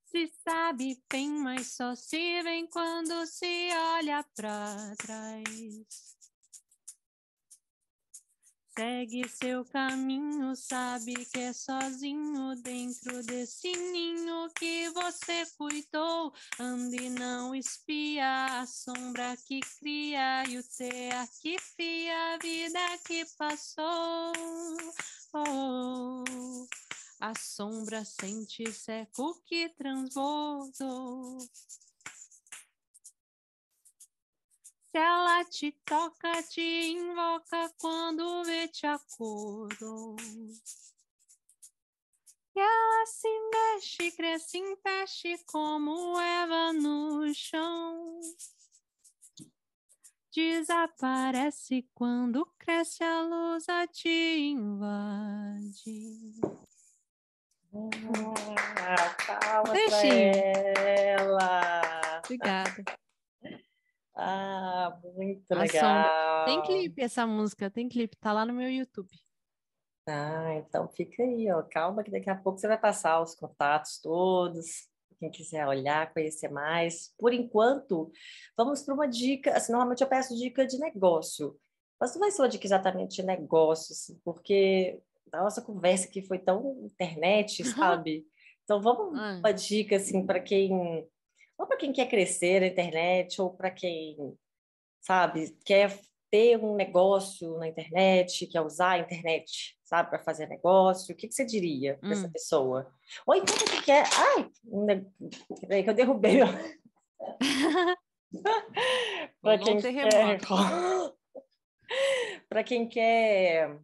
[0.07, 6.20] Se sabe bem, mas só se vê quando se olha pra trás.
[8.81, 16.33] Segue seu caminho, sabe que é sozinho dentro desse ninho que você cuidou.
[16.59, 21.13] Ande, não espia a sombra que cria e o ter
[21.43, 24.33] que fia a vida que passou.
[25.35, 26.25] Oh,
[27.21, 31.37] a sombra sente seco que transbordou.
[34.91, 40.17] Se ela te toca, te invoca quando vê te acordou.
[42.57, 48.21] E ela se mexe, cresce em peste como Eva no chão.
[50.35, 56.41] Desaparece quando cresce a luz a te invade.
[58.85, 60.33] Ah, pra Trechinho.
[60.85, 62.21] ela.
[62.25, 63.00] Obrigada.
[64.23, 66.45] Ah, muito A legal.
[66.45, 69.09] Tem clipe essa música, tem clipe, tá lá no meu YouTube.
[70.07, 71.63] Ah, então fica aí, ó.
[71.63, 74.89] Calma que daqui a pouco você vai passar os contatos todos.
[75.19, 77.15] Quem quiser olhar, conhecer mais.
[77.19, 78.11] Por enquanto,
[78.57, 79.57] vamos para uma dica.
[79.57, 81.57] Assim, normalmente eu peço dica de negócio,
[82.01, 84.99] mas não vai ser uma dica exatamente de negócio, assim, porque
[85.33, 87.63] a nossa conversa aqui foi tão internet,
[87.99, 88.27] sabe?
[88.65, 89.37] Então vamos Ah.
[89.39, 91.07] uma dica assim para quem,
[91.61, 94.17] ou para quem quer crescer na internet, ou para quem,
[94.99, 95.95] sabe, quer
[96.31, 101.13] ter um negócio na internet, quer usar a internet, sabe, para fazer negócio.
[101.13, 102.33] O que que você diria para essa Hum.
[102.33, 102.91] pessoa?
[103.27, 104.51] Ou então para quem quer, ai,
[105.61, 106.41] peraí que eu derrubei.
[109.43, 110.41] Para quem quer,
[112.65, 113.77] quem quer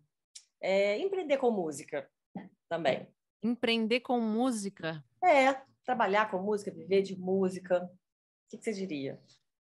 [0.61, 2.09] é, empreender com música
[2.69, 3.09] também.
[3.43, 7.85] Empreender com música, É, trabalhar com música, viver de música.
[7.85, 9.23] O que que você diria?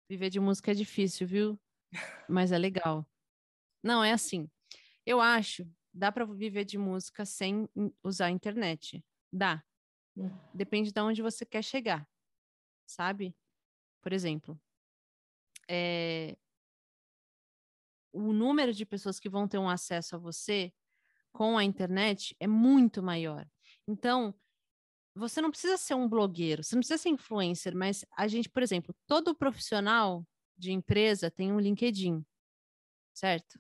[0.10, 1.60] viver de música é difícil, viu?
[2.30, 3.06] Mas é legal.
[3.84, 4.50] Não, é assim.
[5.06, 7.70] Eu acho, dá para viver de música sem
[8.04, 9.04] usar a internet.
[9.32, 9.64] Dá.
[10.16, 10.30] Hum.
[10.54, 12.10] Depende de onde você quer chegar,
[12.86, 13.36] sabe?
[14.02, 14.60] Por exemplo,
[15.68, 16.38] é,
[18.12, 20.74] o número de pessoas que vão ter um acesso a você
[21.32, 23.48] com a internet é muito maior.
[23.88, 24.34] Então,
[25.18, 28.62] você não precisa ser um blogueiro, você não precisa ser influencer, mas a gente, por
[28.62, 30.26] exemplo, todo profissional
[30.58, 32.26] de empresa tem um LinkedIn,
[33.14, 33.60] certo?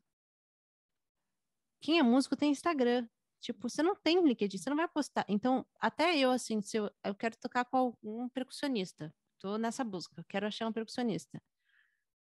[1.81, 3.07] Quem é músico tem Instagram.
[3.39, 5.25] Tipo, você não tem LinkedIn, você não vai postar.
[5.27, 10.25] Então, até eu, assim, se eu, eu quero tocar com algum percussionista, tô nessa busca,
[10.27, 11.41] quero achar um percussionista.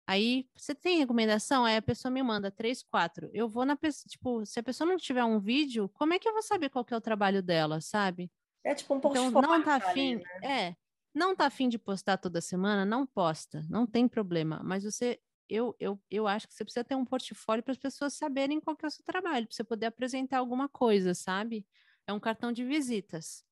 [0.06, 1.64] Aí, você tem recomendação?
[1.64, 3.30] Aí a pessoa me manda três, quatro.
[3.32, 6.28] Eu vou na pessoa, tipo, se a pessoa não tiver um vídeo, como é que
[6.28, 8.30] eu vou saber qual que é o trabalho dela, sabe?
[8.64, 10.24] É tipo um Então, portfólio não tá afim, né?
[10.44, 10.76] é,
[11.14, 14.61] não tá afim de postar toda semana, não posta, não tem problema.
[14.64, 18.14] Mas você, eu, eu, eu acho que você precisa ter um portfólio para as pessoas
[18.14, 21.66] saberem qual que é o seu trabalho, para você poder apresentar alguma coisa, sabe?
[22.06, 23.44] É um cartão de visitas,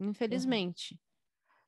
[0.00, 1.00] infelizmente.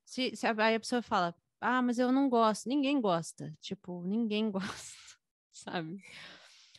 [0.04, 4.02] Se, se a- aí a pessoa fala, ah, mas eu não gosto, ninguém gosta, tipo,
[4.04, 4.98] ninguém gosta,
[5.52, 6.02] sabe?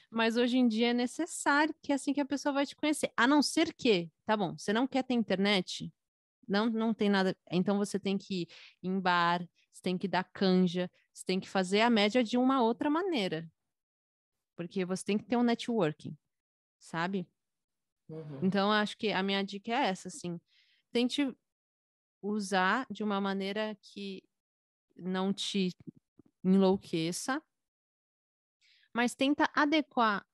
[0.09, 3.11] Mas hoje em dia é necessário que é assim que a pessoa vai te conhecer.
[3.15, 5.93] A não ser que, tá bom, você não quer ter internet,
[6.47, 7.35] não, não tem nada.
[7.51, 8.47] Então você tem que ir
[8.81, 12.61] em bar, você tem que dar canja, você tem que fazer a média de uma
[12.61, 13.49] outra maneira.
[14.55, 16.17] Porque você tem que ter um networking,
[16.79, 17.27] sabe?
[18.09, 18.39] Uhum.
[18.41, 20.39] Então, acho que a minha dica é essa, assim.
[20.91, 21.35] Tente
[22.21, 24.23] usar de uma maneira que
[24.95, 25.69] não te
[26.43, 27.41] enlouqueça,
[28.97, 30.25] mas tenta adequar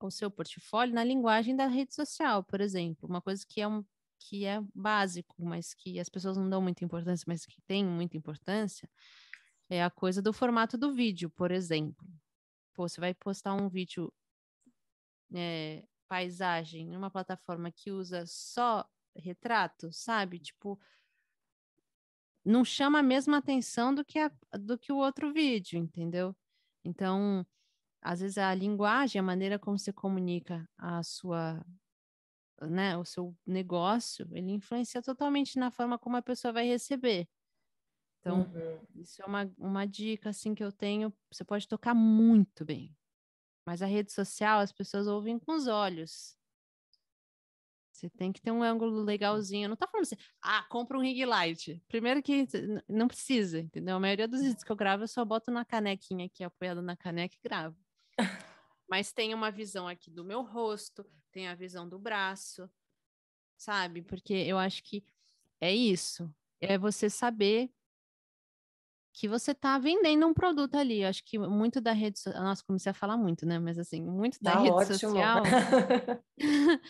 [0.00, 3.84] o seu portfólio na linguagem da rede social, por exemplo, uma coisa que é um
[4.16, 8.16] que é básico, mas que as pessoas não dão muita importância, mas que tem muita
[8.16, 8.88] importância,
[9.68, 12.06] é a coisa do formato do vídeo, por exemplo.
[12.74, 14.12] Pô, você vai postar um vídeo
[15.34, 20.38] é, paisagem numa plataforma que usa só retrato, sabe?
[20.38, 20.78] Tipo,
[22.44, 24.30] não chama a mesma atenção do que, a,
[24.60, 26.36] do que o outro vídeo, entendeu?
[26.84, 27.44] Então,
[28.06, 31.60] às vezes a linguagem, a maneira como você comunica a sua,
[32.62, 37.28] né, o seu negócio, ele influencia totalmente na forma como a pessoa vai receber.
[38.20, 39.00] Então, uhum.
[39.02, 42.96] isso é uma, uma dica assim que eu tenho, você pode tocar muito bem.
[43.66, 46.38] Mas a rede social, as pessoas ouvem com os olhos.
[47.92, 49.68] Você tem que ter um ângulo legalzinho.
[49.68, 51.82] Não tô falando assim, ah, compra um ring light.
[51.88, 52.46] Primeiro que
[52.88, 53.96] não precisa, entendeu?
[53.96, 56.96] A maioria dos vídeos que eu gravo, eu só boto na canequinha aqui, apoiado na
[56.96, 57.85] caneca e gravo.
[58.88, 62.70] Mas tem uma visão aqui do meu rosto, tem a visão do braço,
[63.56, 64.02] sabe?
[64.02, 65.04] Porque eu acho que
[65.60, 66.32] é isso.
[66.60, 67.70] É você saber
[69.12, 71.02] que você está vendendo um produto ali.
[71.02, 72.44] Eu acho que muito da rede social.
[72.44, 73.58] Nossa, comecei a falar muito, né?
[73.58, 74.98] Mas assim, muito da tá rede ótimo.
[74.98, 75.42] social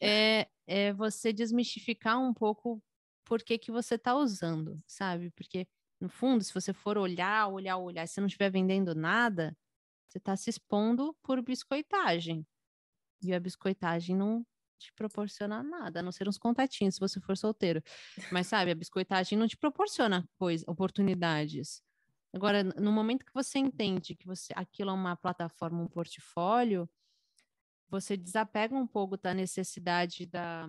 [0.00, 2.82] é, é você desmistificar um pouco
[3.24, 5.30] por que, que você está usando, sabe?
[5.30, 5.66] Porque,
[6.00, 9.56] no fundo, se você for olhar, olhar, olhar, e você não estiver vendendo nada,
[10.14, 12.46] você está se expondo por biscoitagem.
[13.20, 14.46] E a biscoitagem não
[14.78, 17.82] te proporciona nada, a não ser uns contatinhos se você for solteiro.
[18.30, 21.82] Mas sabe, a biscoitagem não te proporciona coisa, oportunidades.
[22.32, 26.88] Agora, no momento que você entende que você aquilo é uma plataforma, um portfólio,
[27.88, 30.68] você desapega um pouco da necessidade da,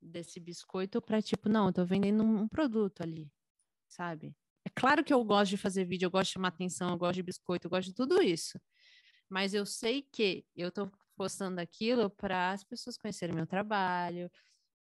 [0.00, 3.30] desse biscoito para tipo, não, eu tô vendendo um produto ali,
[3.86, 4.34] sabe?
[4.64, 7.14] É claro que eu gosto de fazer vídeo, eu gosto de chamar atenção, eu gosto
[7.14, 8.60] de biscoito, eu gosto de tudo isso.
[9.28, 14.30] Mas eu sei que eu tô postando aquilo para as pessoas conhecerem meu trabalho,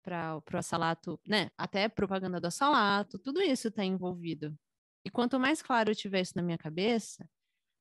[0.03, 1.51] para o Assalato, né?
[1.57, 4.57] Até propaganda do Assalato, tudo isso está envolvido.
[5.05, 7.29] E quanto mais claro eu tiver isso na minha cabeça,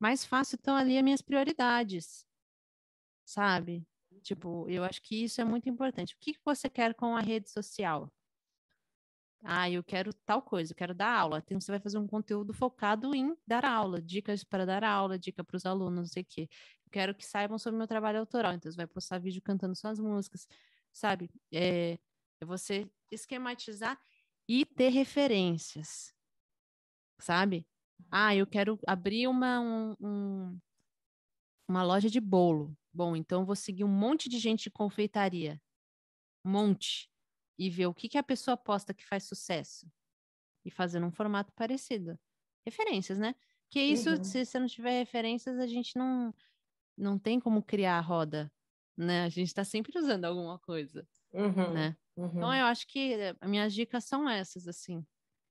[0.00, 2.26] mais fácil estão ali as minhas prioridades,
[3.24, 3.86] sabe?
[4.22, 6.14] Tipo, eu acho que isso é muito importante.
[6.14, 8.10] O que, que você quer com a rede social?
[9.44, 11.38] Ah, eu quero tal coisa, eu quero dar aula.
[11.44, 15.44] Então, você vai fazer um conteúdo focado em dar aula, dicas para dar aula, dica
[15.44, 16.48] para os alunos, não sei o quê.
[16.84, 18.52] Eu quero que saibam sobre o meu trabalho autoral.
[18.54, 20.48] Então, você vai postar vídeo cantando suas músicas,
[20.92, 21.30] sabe?
[21.52, 21.98] É,
[22.40, 24.00] é você esquematizar
[24.48, 26.12] e ter referências,
[27.20, 27.66] sabe?
[28.10, 30.60] Ah, eu quero abrir uma, um, um,
[31.68, 32.76] uma loja de bolo.
[32.92, 35.60] Bom, então vou seguir um monte de gente de confeitaria.
[36.44, 37.10] Um monte.
[37.58, 39.90] E ver o que, que a pessoa posta que faz sucesso.
[40.64, 42.18] E fazer num formato parecido.
[42.64, 43.34] Referências, né?
[43.70, 44.24] Que isso, uhum.
[44.24, 46.34] se você não tiver referências, a gente não,
[46.96, 48.52] não tem como criar a roda,
[48.96, 49.24] né?
[49.24, 51.72] A gente está sempre usando alguma coisa, uhum.
[51.72, 51.96] né?
[52.16, 52.26] Uhum.
[52.26, 55.04] Então, eu acho que as minhas dicas são essas, assim.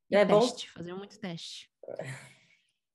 [0.10, 0.74] E é teste, bom...
[0.74, 1.72] fazer muito teste.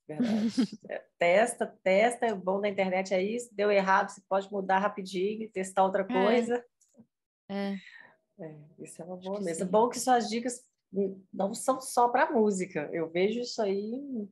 [0.09, 0.79] Verdade.
[0.89, 5.49] É, testa, testa, o bom da internet é isso, deu errado, você pode mudar rapidinho,
[5.51, 6.07] testar outra é.
[6.07, 6.65] coisa.
[7.49, 7.75] É.
[7.75, 7.79] é
[8.79, 9.67] isso é uma boa mesmo.
[9.67, 10.65] Bom que suas dicas
[11.33, 12.89] não são só para música.
[12.93, 14.29] Eu vejo isso aí em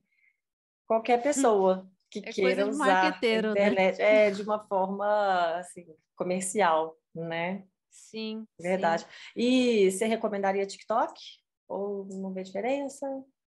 [0.87, 3.37] qualquer pessoa que é queira usar né?
[3.49, 4.27] internet né?
[4.27, 5.85] é, de uma forma assim,
[6.15, 7.65] comercial, né?
[7.89, 8.45] Sim.
[8.59, 9.03] Verdade.
[9.03, 9.09] Sim.
[9.35, 11.19] E você recomendaria TikTok?
[11.67, 13.05] Ou não vê diferença?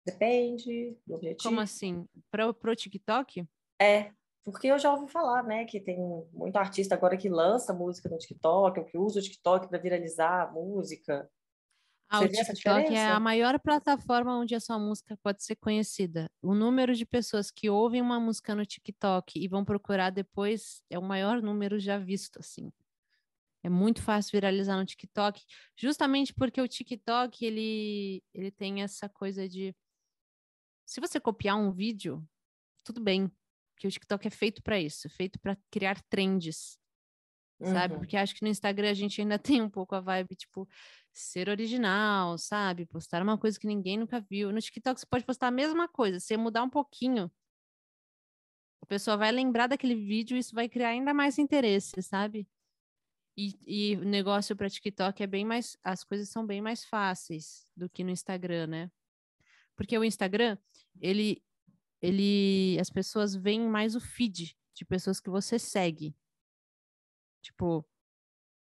[0.04, 1.48] Depende do objetivo.
[1.48, 2.06] Como assim?
[2.30, 3.46] Para o TikTok?
[3.80, 4.12] É,
[4.46, 5.98] porque eu já ouvi falar, né, que tem
[6.32, 10.42] muito artista agora que lança música no TikTok, ou que usa o TikTok para viralizar
[10.42, 11.28] a música.
[12.08, 16.30] Ah, Você o TikTok é a maior plataforma onde a sua música pode ser conhecida.
[16.40, 20.96] O número de pessoas que ouvem uma música no TikTok e vão procurar depois é
[20.96, 22.70] o maior número já visto, assim.
[23.64, 25.42] É muito fácil viralizar no TikTok,
[25.76, 29.74] justamente porque o TikTok ele, ele tem essa coisa de
[30.84, 32.24] se você copiar um vídeo,
[32.84, 33.28] tudo bem,
[33.76, 36.78] porque o TikTok é feito para isso, feito para criar trends,
[37.60, 37.72] uhum.
[37.72, 37.94] sabe?
[37.96, 40.66] Porque acho que no Instagram a gente ainda tem um pouco a vibe, tipo,
[41.12, 42.86] ser original, sabe?
[42.86, 44.50] Postar uma coisa que ninguém nunca viu.
[44.50, 47.30] No TikTok você pode postar a mesma coisa, você mudar um pouquinho,
[48.80, 52.48] a pessoa vai lembrar daquele vídeo e isso vai criar ainda mais interesse, sabe?
[53.36, 55.76] E, e o negócio para TikTok é bem mais.
[55.84, 58.90] As coisas são bem mais fáceis do que no Instagram, né?
[59.76, 60.56] Porque o Instagram,
[60.98, 61.42] ele.
[62.06, 66.14] Ele as pessoas veem mais o feed de pessoas que você segue.
[67.42, 67.84] Tipo,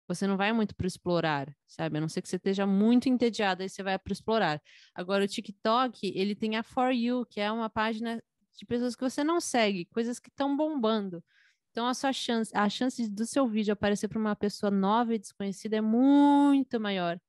[0.07, 1.97] você não vai muito para explorar, sabe?
[1.97, 4.61] A não ser que você esteja muito entediado, aí você vai para explorar.
[4.93, 8.23] Agora, o TikTok, ele tem a For You, que é uma página
[8.55, 11.23] de pessoas que você não segue, coisas que estão bombando.
[11.71, 15.19] Então, a sua chance, a chance do seu vídeo aparecer para uma pessoa nova e
[15.19, 17.19] desconhecida é muito maior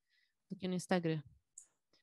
[0.50, 1.20] do que no Instagram.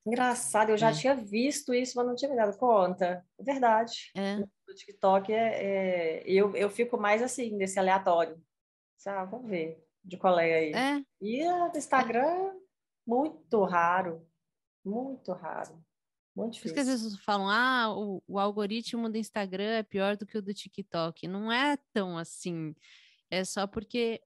[0.05, 0.93] Engraçado, eu já é.
[0.93, 3.25] tinha visto isso, mas não tinha me dado conta.
[3.39, 4.11] É verdade.
[4.15, 4.35] É.
[4.37, 8.41] No TikTok, é, é, eu, eu fico mais assim, nesse aleatório.
[9.05, 10.73] Ah, vamos ver de qual é aí.
[10.73, 11.03] É.
[11.21, 12.53] E no Instagram,
[13.07, 14.27] muito raro.
[14.83, 15.81] Muito raro.
[16.35, 16.73] Muito difícil.
[16.75, 20.25] Por isso que às vezes falam, ah, o, o algoritmo do Instagram é pior do
[20.25, 21.27] que o do TikTok.
[21.27, 22.75] Não é tão assim.
[23.29, 24.21] É só porque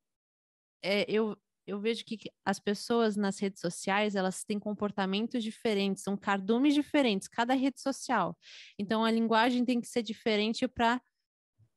[0.82, 1.38] é, eu,
[1.68, 7.28] eu vejo que as pessoas nas redes sociais, elas têm comportamentos diferentes, são cardumes diferentes,
[7.28, 8.38] cada rede social.
[8.80, 11.02] Então, a linguagem tem que ser diferente para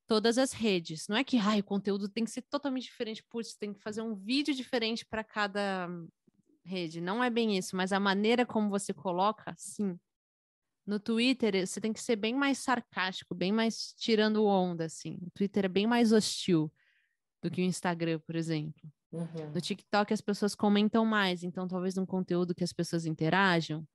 [0.07, 1.09] todas as redes.
[1.09, 4.01] Não é que ah, o conteúdo tem que ser totalmente diferente, putz, tem que fazer
[4.01, 5.89] um vídeo diferente para cada
[6.65, 7.01] rede.
[7.01, 9.99] Não é bem isso, mas a maneira como você coloca, sim.
[10.87, 15.19] No Twitter, você tem que ser bem mais sarcástico, bem mais tirando onda, assim.
[15.23, 16.73] O Twitter é bem mais hostil
[17.43, 18.91] do que o Instagram, por exemplo.
[19.13, 19.51] Uhum.
[19.53, 23.87] No TikTok, as pessoas comentam mais, então talvez um conteúdo que as pessoas interajam.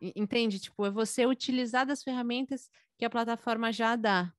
[0.00, 0.58] Entende?
[0.58, 4.32] Tipo, é você utilizar das ferramentas que a plataforma já dá.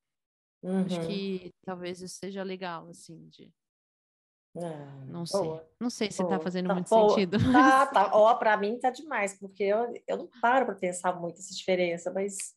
[0.63, 0.85] Uhum.
[0.85, 3.51] Acho que talvez isso seja legal, assim, de
[4.55, 5.39] é, não sei.
[5.39, 5.69] boa.
[5.79, 6.37] Não sei se Boa.
[6.37, 7.09] tá fazendo Tá muito boa.
[7.09, 7.37] sentido.
[7.53, 8.11] Tá, tá.
[8.13, 12.11] Ó, pra mim tá demais, porque eu, eu não paro para pensar muito essa diferença,
[12.11, 12.53] mas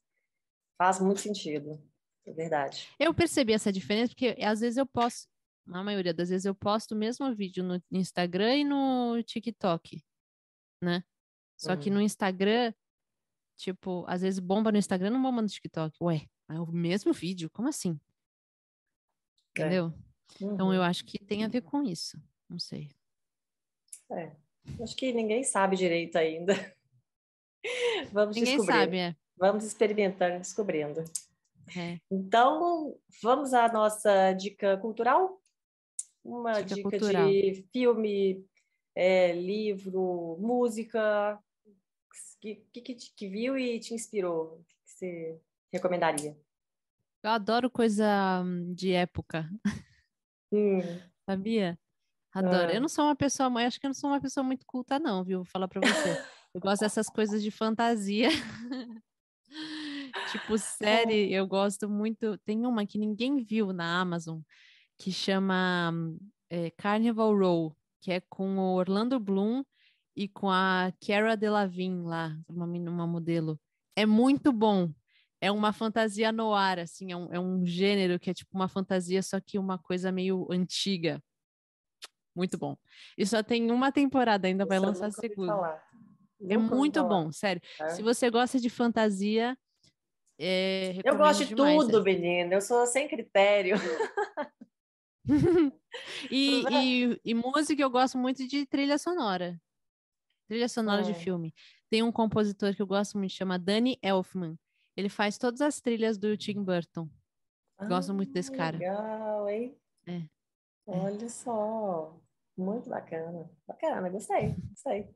[0.76, 1.80] faz muito sentido.
[2.26, 2.88] É verdade.
[2.98, 5.28] Eu percebi essa diferença porque às vezes eu posto,
[5.66, 10.02] na maioria das vezes eu posto o mesmo vídeo no Instagram e no TikTok,
[10.82, 11.02] né?
[11.56, 11.94] Só que Hum.
[11.94, 12.72] no Instagram,
[13.56, 15.96] tipo, às vezes bomba no Instagram, não bomba no TikTok.
[16.02, 17.98] Ué, é o mesmo vídeo, como assim?
[19.56, 19.60] É.
[19.60, 19.92] Entendeu?
[20.40, 20.74] Então Uhum.
[20.74, 22.20] eu acho que tem a ver com isso.
[22.48, 22.90] Não sei.
[24.10, 24.34] É.
[24.82, 26.52] Acho que ninguém sabe direito ainda.
[28.12, 28.78] Vamos Ninguém descobrir.
[28.80, 29.16] sabe, é.
[29.36, 31.00] Vamos experimentando, descobrindo.
[31.76, 31.98] É.
[32.10, 35.40] Então, vamos à nossa dica cultural?
[36.24, 38.46] Uma Dica dica de filme,
[38.94, 41.38] é, livro, música,
[42.40, 44.54] que, que, que, viu e te inspirou?
[44.54, 45.40] O que que você
[45.72, 46.36] recomendaria?
[47.22, 49.48] Eu adoro coisa hum, de época.
[50.52, 50.78] Hum,
[51.28, 51.78] Sabia?
[52.32, 52.70] Adoro.
[52.70, 52.74] Ah.
[52.74, 54.98] Eu não sou uma pessoa, eu acho que eu não sou uma pessoa muito culta,
[54.98, 55.38] não, viu?
[55.38, 56.18] Vou falar pra você.
[56.54, 58.28] Eu gosto dessas coisas de fantasia.
[60.32, 62.36] Tipo, série, eu gosto muito.
[62.38, 64.40] Tem uma que ninguém viu na Amazon,
[64.98, 65.92] que chama
[66.50, 69.64] é, Carnival Row, que é com o Orlando Bloom
[70.16, 73.58] e com a Cara Delevingne lá, uma, uma modelo.
[73.96, 74.92] É muito bom.
[75.40, 78.68] É uma fantasia no ar, assim, é um, é um gênero que é tipo uma
[78.68, 81.22] fantasia, só que uma coisa meio antiga.
[82.34, 82.76] Muito bom.
[83.16, 85.82] E só tem uma temporada, ainda vai eu lançar a segunda.
[86.48, 87.60] É muito falar, bom, sério.
[87.76, 87.90] tá?
[87.90, 89.56] Se você gosta de fantasia,
[90.38, 92.54] é, Eu gosto de demais tudo, menina.
[92.54, 93.76] Eu sou sem critério.
[96.30, 99.60] E, e, e música eu gosto muito de trilha sonora.
[100.48, 101.14] Trilha sonora de Ah.
[101.14, 101.54] filme.
[101.88, 104.58] Tem um compositor que eu gosto muito, chama Danny Elfman.
[104.96, 107.08] Ele faz todas as trilhas do Tim Burton.
[107.88, 108.78] Gosto muito desse Ah, cara.
[108.78, 109.78] Legal, hein?
[110.06, 110.22] É,
[110.86, 112.18] Olha só.
[112.56, 113.50] Muito bacana.
[113.66, 115.08] Bacana, gostei, gostei.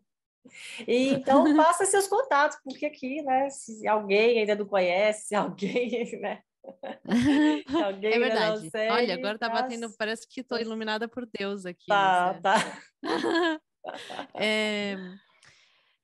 [0.87, 6.19] E então passa seus contatos, porque aqui, né, se alguém ainda não conhece, se alguém,
[6.21, 6.43] né,
[7.85, 8.93] alguém É ainda não verdade.
[8.93, 11.87] Olha, agora tá faz- batendo, parece que faz- iluminada por Deus aqui.
[11.89, 13.01] Tá, nessa- tá.
[14.35, 14.97] É,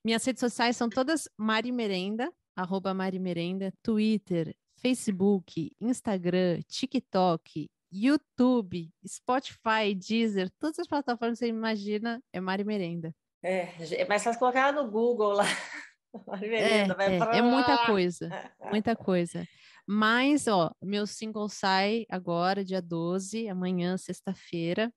[0.03, 8.89] minhas redes sociais são todas Mari Merenda, arroba Mari Merenda, Twitter, Facebook, Instagram, TikTok, YouTube,
[9.07, 13.13] Spotify, Deezer, todas as plataformas que você imagina é Mari Merenda.
[13.43, 13.69] É,
[14.01, 15.43] é mais fácil colocar no Google lá.
[16.27, 18.29] Mari É, Merenda, vai é, pra é muita coisa,
[18.71, 19.45] muita coisa.
[19.87, 24.91] Mas, ó, meu single sai agora, dia 12, amanhã, sexta-feira,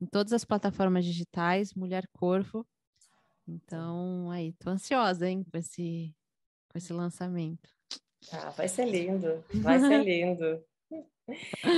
[0.00, 2.66] em todas as plataformas digitais, Mulher Corvo.
[3.46, 6.14] Então, aí, tô ansiosa, hein, com esse,
[6.70, 7.68] com esse lançamento.
[8.30, 10.64] Ah, vai ser lindo, vai ser lindo.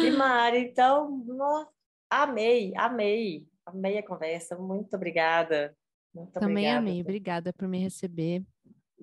[0.02, 1.66] E Mari, então, nó-
[2.10, 4.56] amei, amei, amei a conversa.
[4.58, 5.74] Muito obrigada.
[6.14, 6.78] Muito Também obrigada.
[6.78, 8.44] amei, obrigada por me receber.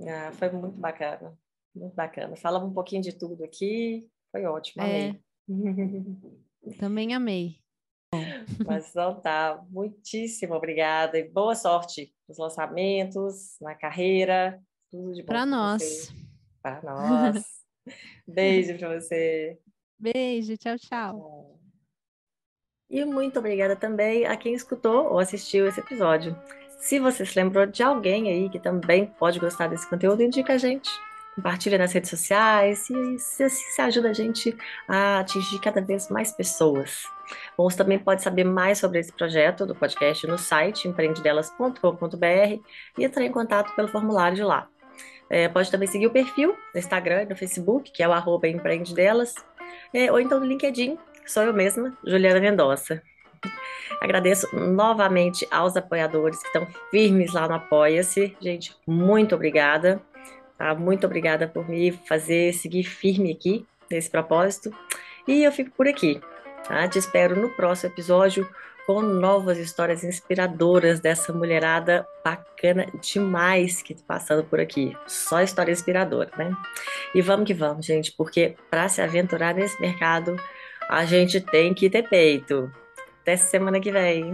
[0.08, 1.36] Ah, foi muito bacana,
[1.76, 2.36] muito bacana.
[2.36, 5.22] Falamos um pouquinho de tudo aqui, foi ótimo, É, amei.
[6.80, 7.58] Também amei.
[8.66, 15.28] Mas então tá, muitíssimo obrigada e boa sorte nos lançamentos, na carreira, tudo de bom
[15.28, 16.14] para nós.
[16.62, 17.44] Para nós.
[18.28, 19.60] Beijo para você.
[19.98, 21.60] Beijo, tchau, tchau.
[22.90, 26.36] E muito obrigada também a quem escutou ou assistiu esse episódio.
[26.80, 30.58] Se você se lembrou de alguém aí que também pode gostar desse conteúdo, indica a
[30.58, 30.90] gente
[31.36, 34.56] compartilha nas redes sociais e se ajuda a gente
[34.88, 37.04] a atingir cada vez mais pessoas.
[37.58, 42.62] Bom, você também pode saber mais sobre esse projeto do podcast no site empreendedelas.com.br
[42.98, 44.68] e entrar em contato pelo formulário de lá.
[45.30, 48.48] É, pode também seguir o perfil no Instagram e no Facebook, que é o arroba
[48.48, 49.36] empreendedelas,
[49.94, 53.02] é, ou então no LinkedIn, sou eu mesma, Juliana Mendonça.
[54.02, 58.36] Agradeço novamente aos apoiadores que estão firmes lá no Apoia-se.
[58.42, 60.02] Gente, muito obrigada.
[60.60, 60.76] Tá?
[60.76, 64.72] Muito obrigada por me fazer seguir firme aqui nesse propósito.
[65.26, 66.22] E eu fico por aqui.
[66.68, 66.88] Tá?
[66.88, 68.48] Te espero no próximo episódio
[68.86, 74.98] com novas histórias inspiradoras dessa mulherada bacana demais que tá passando por aqui.
[75.08, 76.52] Só história inspiradora, né?
[77.14, 80.36] E vamos que vamos, gente, porque para se aventurar nesse mercado,
[80.90, 82.72] a gente tem que ter peito.
[83.22, 84.34] Até semana que vem.